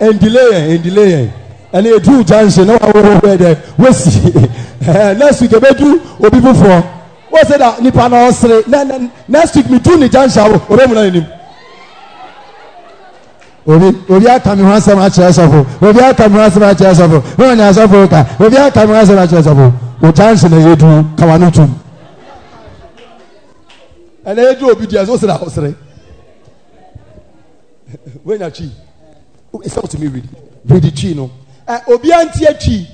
[0.00, 1.32] En delay en en delay en.
[1.72, 3.56] And you do junction na wa wo wo dey.
[3.78, 4.30] We see.
[4.86, 6.80] Next week me do obi for.
[7.30, 8.62] What say that nipa na osre.
[8.68, 10.42] Ne- ne- Next week me do ni junction.
[10.68, 11.26] Obe mu na nim.
[13.66, 17.22] obi obi aka mi ho asɛm akyerɛ sɔfo obi aka mi ho asɛm akyerɛ sɔfo
[17.36, 21.04] wɔn nyɛ asɔfo ka obi aka mi ho asɛm akyerɛ sɔfo o jansi na yedu
[21.16, 21.74] kawa no tum
[24.26, 25.74] ɛnna edu obi di ɛsɛ ɔsere ahosere
[28.24, 28.70] wenya kyi
[29.54, 30.28] ɛsɛ ɔtumi read
[30.66, 31.30] read kyi no.
[31.68, 32.86] Ɛ obi anti akyi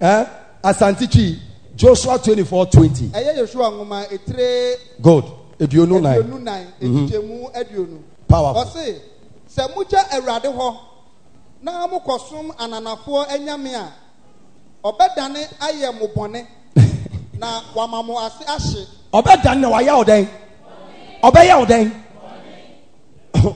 [0.00, 0.28] ɛ
[0.62, 1.38] asante kyi
[1.74, 2.44] joshua twenty.
[2.44, 5.24] Four twenty ɛyɛ yosua nwoma etire good
[5.58, 8.64] eduonu nine aduonu nan etukyemu aduonu Powerful.
[8.64, 9.00] ɔse
[9.56, 10.76] sɛ mogya awurade hɔ
[11.62, 13.88] na mokɔsom ananafoɔ anyame a
[14.84, 16.46] ɔbɛdane ayɛ mo bɔne
[17.38, 20.28] na wama mo ase ahye ɔbɛ dan na wayɛ ɔdɛn
[21.26, 21.90] ɔbɛyɛ ɔdɛn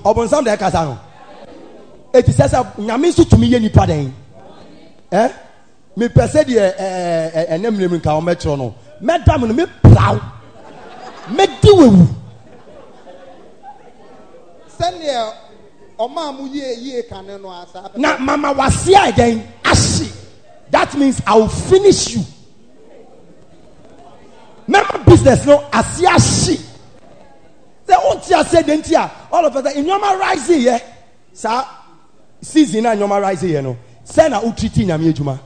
[0.08, 0.98] ɔbɔnsam de ɛkasa no
[2.12, 4.10] eti sɛ sɛ nyame nso tumi yɛ nipa dɛn
[5.12, 5.32] ɛ
[5.96, 10.20] mepɛ sɛ deɛ ɛɛ ɛnɛ mìíràn nka ɔmɛkyerɛ no mɛdam no mɛpraw
[11.36, 12.06] mɛdi wewu
[14.78, 15.32] sɛneɛ
[15.98, 20.08] ɔma a mo yie yie kane no asa na mama wase a ɛdɛn ahye
[20.70, 22.22] that means i will finish you.
[24.68, 26.67] Mɛma business no ase ahye
[27.88, 30.80] sɛ o ti ase de nti a all of a sudden nneɛma rise yɛ.
[31.32, 31.64] Saa
[32.40, 33.76] season na nneɛma rise yɛ no
[34.06, 35.38] sɛ na treat nyame adwuma.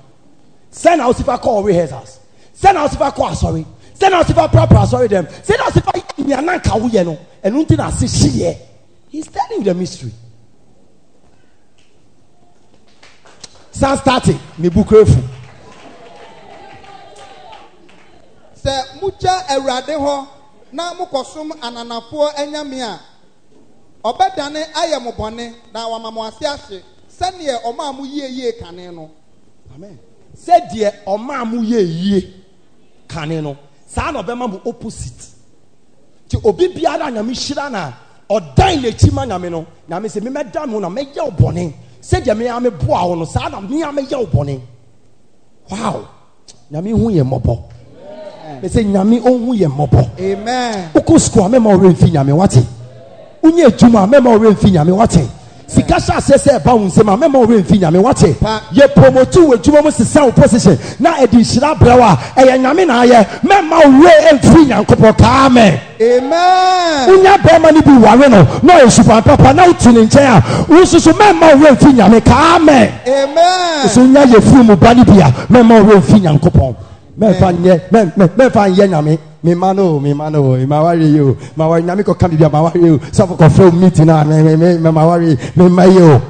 [0.72, 2.18] Sɛ na o si fa kɔ rehearsals.
[2.60, 3.64] Sɛ na o si fa kɔ asɔre.
[3.98, 5.26] Sɛ na o si fa prapra asɔre dɛm.
[5.42, 8.02] Sɛ na o si fa yɛ nneɛma nka wo yɛ no ɛnu ti na ase
[8.02, 8.56] hye yɛ
[9.10, 10.12] he telling you the mystery.
[13.82, 15.20] san starting ne book efu
[18.62, 19.96] sɛ mogya awurade
[20.72, 23.00] na mokɔsom ananafoɔ anyame a
[24.04, 26.82] ɔbɛdane ayɛ mo bɔne na wama mo ase ahye
[27.18, 29.10] sɛneɛ ɔma a mo yie yie kane no.
[29.74, 29.98] Amen.
[30.36, 32.34] Sɛ deɛ ɔmaa mo yɛ yie
[33.08, 33.56] kane no
[33.86, 35.28] saa na ɔbɛma mo opposite.
[36.28, 37.92] Ti obi biara nyame hyira na
[38.30, 41.72] ɔdan n'akyi ma nyame no nyame sɛ memɛda mo na mɛyɛ wo bɔne.
[42.00, 44.60] Sɛdeɛ mea meboa wo no saa na mea mɛyɛ wo bɔne.
[45.70, 46.08] Wow.
[46.72, 47.71] Nyame hu yɛ mmɔbɔ
[48.62, 50.88] mɛsɛ nyame ɔhu yɛ mmɔbɔ amen.
[50.94, 52.62] Wokɔ sukuu a mɛma ɔwerɛ mfi nyame wate.
[53.42, 55.28] Wonyɛ adwuma a mɛma ɔwerɛ mfi nyame wate.
[55.66, 58.36] Sika hyɛ aseɛ sɛ ɛba wo nsɛm a mɛma ɔwerɛ mfi nyame wate.
[58.72, 60.78] Yɛ promotu wɔ adwuma mu sesa wo position.
[61.00, 63.26] Na ɛde nhyira brɛ wo a ɛyɛ nyame na ayɛ.
[63.42, 67.08] Mɛma ɔwerɛ mfiri nyankopɔn kaa mɛ amen.
[67.08, 70.40] Wonya bɛrima no bi ware no na ɔyɛ supan papa na wotu ne nkyɛn a
[70.68, 73.88] wo nso so mɛma ɔwerɛ mfi nyame kaa mɛ amen.
[73.88, 76.74] So nya yɛ firi mu ba no bi a mɛma ɔwerɛ mfi nyankopɔn
[77.30, 81.20] nyɛ mɛ- mɛ- mɛmfa nyɛ nyame mema no o mema no o ma ware yi
[81.20, 81.36] o.
[81.56, 82.98] Ma ware nyame kɔka biribi a ma ware yi o.
[82.98, 86.20] Sɔfo kɔfrɛ wo meeting a me- me- me- me- ma ware yi mema yi o.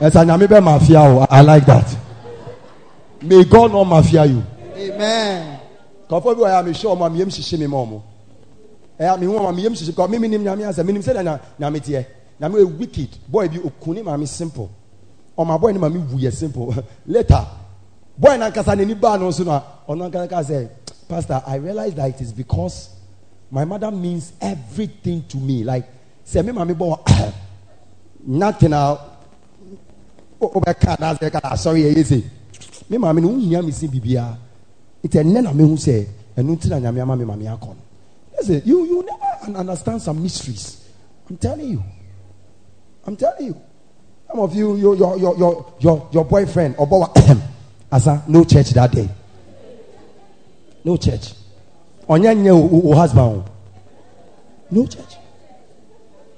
[0.00, 1.26] Ɛsɛ nyame bɛ mafia o.
[1.30, 1.96] I like that.
[3.22, 4.42] May god not mafia you.
[4.76, 5.58] Amen.
[6.08, 8.00] Kɔfɔ bi wɔ yɛ a mehyɛ ɔmo a meyam hyehye me ma ɔmo
[9.00, 11.38] ɛyɛ a mehu ɔmo a meyam hyehye kɔ mimi nim nyame asɛ menim sɛ na
[11.60, 12.04] nyame teɛ
[12.40, 14.68] nyame yɛ wicked boy bi okun ne maame simple.
[15.38, 16.74] Ɔmo boy ne maame wu yɛ simple.
[17.06, 17.46] Later
[18.18, 20.68] boy no no a sɛ
[21.08, 22.90] pastor i realize that it is because
[23.50, 25.62] my mother means everything to me.
[25.62, 25.84] Like
[26.24, 27.32] say, me bɔ wɔ
[28.26, 28.98] nothing a
[30.40, 32.24] asɔre ɛyɛ se
[32.88, 34.36] me maame no wohia me si biribiaa
[35.04, 36.06] nti ɛnnɛ na mehu sɛ
[36.36, 37.76] ɛno nti na nyame ama me maame akɔ no
[38.38, 40.78] listen you you never understand some mysteries.
[41.28, 41.82] I'm telling you.
[43.06, 43.56] I'm telling you.
[44.28, 45.36] Some of you your your your
[45.80, 47.08] your your, boyfriend ɔbɔ wa
[47.92, 49.08] asa no church that day.
[50.84, 51.34] No church.
[52.08, 53.44] Ɔnyɛ nyɛ o o husband
[54.70, 55.16] no church.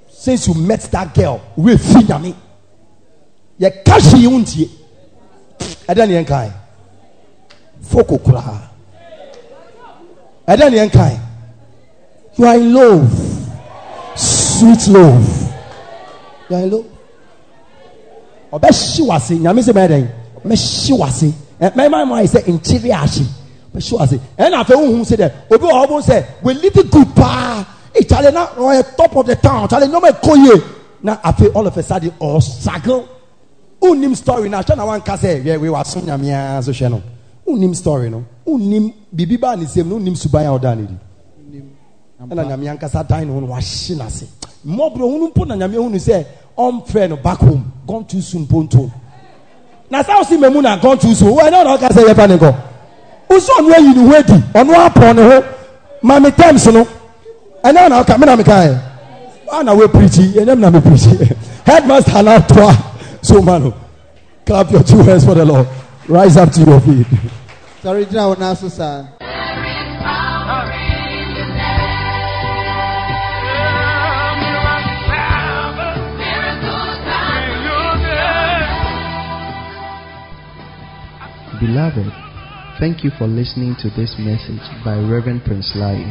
[0.09, 2.35] Since you met that girl wey fi nyame
[3.59, 4.69] yɛ ka hwee wo ntie
[5.87, 6.51] ɛdɛ ne yɛn kan
[7.81, 8.59] foko koraa
[10.47, 11.19] ɛdɛ ne yɛn kan
[12.37, 13.09] you are in love.
[14.15, 15.53] Sweet love.
[16.49, 16.85] You are in love.
[18.51, 20.07] Ɔbɛhye wase nyame sɛ bɛyɛ dɛn
[20.45, 20.97] mɛhye
[21.61, 23.25] ɛ mɛma mu ayɛ sɛ nkyere ahye
[23.73, 27.15] mɛhye wase ɛna afɛ wohu sɛ dɛ obi wɔ hɔ bo sɛ we live good
[27.15, 30.61] paa ìtàlẹ̀ na ɔyɛ top of the town ìtàlẹ̀ nneɛma ɛkɔ yie
[31.03, 33.03] na afɛ all of a sudden ɔsago
[33.81, 37.01] unnim story na ahwɛ na wanka sɛ yɛ wei waso nyamea so hwɛ no.
[37.47, 38.23] Unnim story no.
[38.47, 41.61] Unnim biribi baa ne nsam no unnim suban a ɔda ne di
[42.21, 44.25] ɛna nyame ankasa dan ne ho no wahye n'ase
[44.65, 46.25] mmɔborɔ hunu mpo na nyame hunu sɛ
[46.57, 47.71] ɔmfrɛ no back home.
[47.85, 48.91] Gone too soon ponto
[49.89, 52.37] na sɛ wosi mamu na gone too soon wɔn ɛna ɔna ɔka sɛ yɛfa ne
[52.37, 52.53] nkɔ
[53.29, 55.43] wosi ɔno ayi ne ho adi ɔno apɔ ne ho.
[56.05, 56.85] Maame times no
[57.63, 58.79] ɛna ɔna ɔka me na meka yɛ
[59.53, 61.05] ana we preach ɛnyɛ me na me preach.
[61.65, 62.77] Headmaster na toa.
[63.23, 63.73] So man o
[64.45, 65.67] clap your two hands for the lord.
[66.07, 67.07] Rise up to your feet.
[67.83, 69.03] sɔre gyina wo nan so saa
[81.59, 82.11] Beloved,
[82.79, 86.03] thank you for listening to this message by Reverend Prince Lai.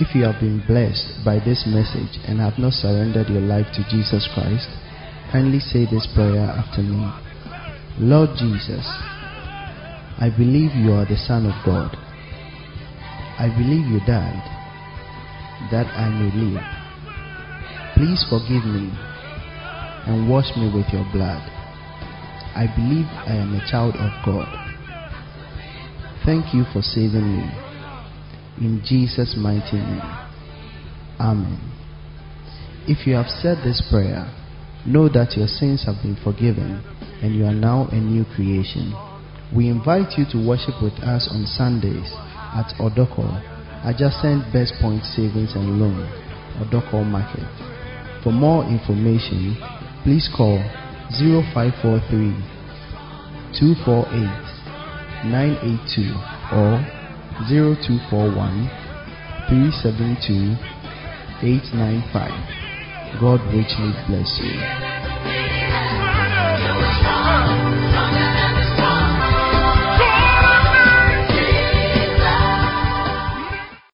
[0.00, 3.86] If you have been blessed by this message and have not surrendered your life to
[3.86, 4.66] Jesus Christ,
[5.30, 7.06] kindly say this prayer after me.
[8.02, 8.82] Lord Jesus,
[10.18, 11.94] I believe you are the Son of God.
[13.38, 14.42] I believe you died
[15.70, 16.66] that I may live.
[17.94, 18.90] Please forgive me
[20.10, 21.46] and wash me with your blood.
[22.58, 24.63] I believe I am a child of God.
[26.24, 27.44] Thank you for saving me.
[28.56, 30.00] In Jesus' mighty name.
[31.20, 31.60] Amen.
[32.88, 34.24] If you have said this prayer,
[34.86, 36.80] know that your sins have been forgiven
[37.20, 38.96] and you are now a new creation.
[39.54, 42.08] We invite you to worship with us on Sundays
[42.56, 43.28] at Odorkor,
[43.84, 46.08] adjacent Best Point Savings and Loan,
[46.56, 47.44] Odorkor Market.
[48.24, 49.60] For more information,
[50.04, 50.56] please call
[51.20, 52.32] 0543
[53.60, 54.43] 248
[55.24, 56.12] 982
[56.52, 56.80] or
[57.48, 58.70] 0241
[59.48, 60.56] 372
[61.42, 63.20] 895.
[63.20, 64.54] God richly bless you.